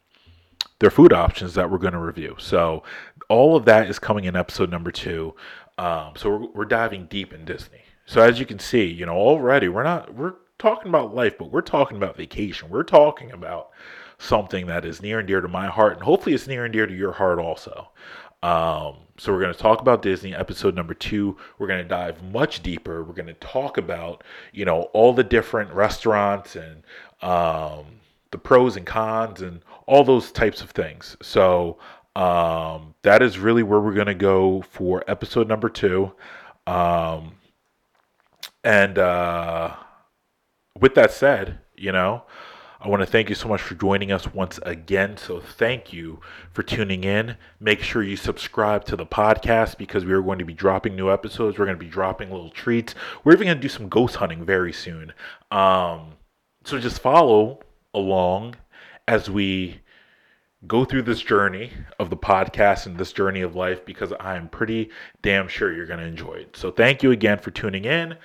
their 0.80 0.90
food 0.90 1.12
options 1.12 1.54
that 1.54 1.70
we're 1.70 1.78
going 1.78 1.92
to 1.92 2.00
review. 2.00 2.34
So 2.38 2.82
all 3.30 3.56
of 3.56 3.64
that 3.64 3.88
is 3.88 3.98
coming 3.98 4.24
in 4.24 4.36
episode 4.36 4.70
number 4.70 4.90
two. 4.90 5.34
Um, 5.78 6.12
so 6.16 6.30
we're, 6.30 6.46
we're 6.48 6.64
diving 6.66 7.06
deep 7.06 7.32
in 7.32 7.44
Disney. 7.44 7.80
So 8.04 8.20
as 8.20 8.40
you 8.40 8.44
can 8.44 8.58
see, 8.58 8.84
you 8.84 9.06
know, 9.06 9.14
already 9.14 9.68
we're 9.68 9.84
not 9.84 10.12
we're 10.12 10.34
talking 10.58 10.88
about 10.88 11.14
life, 11.14 11.38
but 11.38 11.52
we're 11.52 11.62
talking 11.62 11.96
about 11.96 12.16
vacation. 12.16 12.68
We're 12.68 12.82
talking 12.82 13.30
about 13.30 13.70
something 14.18 14.66
that 14.66 14.84
is 14.84 15.00
near 15.00 15.20
and 15.20 15.28
dear 15.28 15.40
to 15.40 15.48
my 15.48 15.68
heart, 15.68 15.94
and 15.94 16.02
hopefully 16.02 16.34
it's 16.34 16.48
near 16.48 16.64
and 16.64 16.72
dear 16.72 16.86
to 16.86 16.94
your 16.94 17.12
heart 17.12 17.38
also. 17.38 17.88
Um, 18.42 18.96
so 19.16 19.32
we're 19.32 19.40
going 19.40 19.54
to 19.54 19.58
talk 19.58 19.80
about 19.80 20.02
Disney 20.02 20.34
episode 20.34 20.74
number 20.74 20.94
two. 20.94 21.36
We're 21.58 21.68
going 21.68 21.82
to 21.82 21.88
dive 21.88 22.22
much 22.32 22.62
deeper. 22.62 23.04
We're 23.04 23.14
going 23.14 23.26
to 23.26 23.34
talk 23.34 23.78
about 23.78 24.24
you 24.52 24.64
know 24.64 24.82
all 24.92 25.12
the 25.12 25.24
different 25.24 25.72
restaurants 25.72 26.56
and 26.56 26.82
um, 27.22 28.00
the 28.32 28.38
pros 28.38 28.76
and 28.76 28.86
cons 28.86 29.40
and 29.40 29.62
all 29.86 30.02
those 30.02 30.32
types 30.32 30.62
of 30.62 30.70
things. 30.70 31.16
So 31.22 31.78
um, 32.16 32.94
that 33.02 33.22
is 33.22 33.38
really 33.38 33.62
where 33.62 33.80
we're 33.80 33.94
going 33.94 34.06
to 34.06 34.14
go 34.14 34.62
for 34.62 35.04
episode 35.06 35.48
number 35.48 35.68
two. 35.68 36.12
Um, 36.66 37.34
and 38.64 38.98
uh, 38.98 39.74
with 40.78 40.94
that 40.94 41.12
said, 41.12 41.58
you 41.76 41.92
know, 41.92 42.24
I 42.82 42.88
want 42.88 43.00
to 43.00 43.06
thank 43.06 43.28
you 43.28 43.34
so 43.34 43.46
much 43.46 43.60
for 43.60 43.74
joining 43.74 44.10
us 44.10 44.32
once 44.32 44.58
again. 44.62 45.18
So, 45.18 45.38
thank 45.38 45.92
you 45.92 46.20
for 46.52 46.62
tuning 46.62 47.04
in. 47.04 47.36
Make 47.58 47.82
sure 47.82 48.02
you 48.02 48.16
subscribe 48.16 48.86
to 48.86 48.96
the 48.96 49.04
podcast 49.04 49.76
because 49.76 50.06
we 50.06 50.12
are 50.12 50.22
going 50.22 50.38
to 50.38 50.46
be 50.46 50.54
dropping 50.54 50.96
new 50.96 51.10
episodes. 51.10 51.58
We're 51.58 51.66
going 51.66 51.76
to 51.78 51.84
be 51.84 51.90
dropping 51.90 52.30
little 52.30 52.48
treats. 52.48 52.94
We're 53.22 53.34
even 53.34 53.48
going 53.48 53.58
to 53.58 53.62
do 53.62 53.68
some 53.68 53.90
ghost 53.90 54.16
hunting 54.16 54.46
very 54.46 54.72
soon. 54.72 55.12
Um, 55.50 56.14
so, 56.64 56.78
just 56.78 57.00
follow 57.00 57.60
along 57.92 58.56
as 59.06 59.28
we 59.28 59.80
go 60.66 60.84
through 60.84 61.02
this 61.02 61.20
journey 61.20 61.72
of 61.98 62.10
the 62.10 62.16
podcast 62.16 62.86
and 62.86 62.98
this 62.98 63.12
journey 63.12 63.40
of 63.40 63.56
life 63.56 63.84
because 63.84 64.12
I 64.20 64.36
am 64.36 64.48
pretty 64.48 64.90
damn 65.22 65.48
sure 65.48 65.72
you're 65.72 65.86
going 65.86 66.00
to 66.00 66.06
enjoy 66.06 66.34
it. 66.34 66.56
So, 66.56 66.70
thank 66.70 67.02
you 67.02 67.10
again 67.10 67.38
for 67.38 67.50
tuning 67.50 67.84
in 67.84 68.16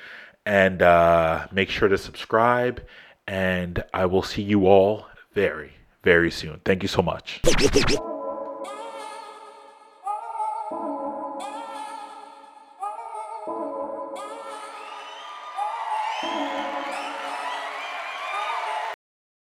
and 0.46 0.82
uh, 0.82 1.48
make 1.52 1.70
sure 1.70 1.88
to 1.88 1.98
subscribe 1.98 2.84
and 3.28 3.84
I 3.94 4.06
will 4.06 4.24
see 4.24 4.42
you 4.42 4.68
all 4.68 5.08
very, 5.34 5.74
very 6.04 6.32
soon. 6.32 6.62
Thank 6.66 6.84
you 6.84 6.90
so 6.90 7.02
much. 7.02 7.42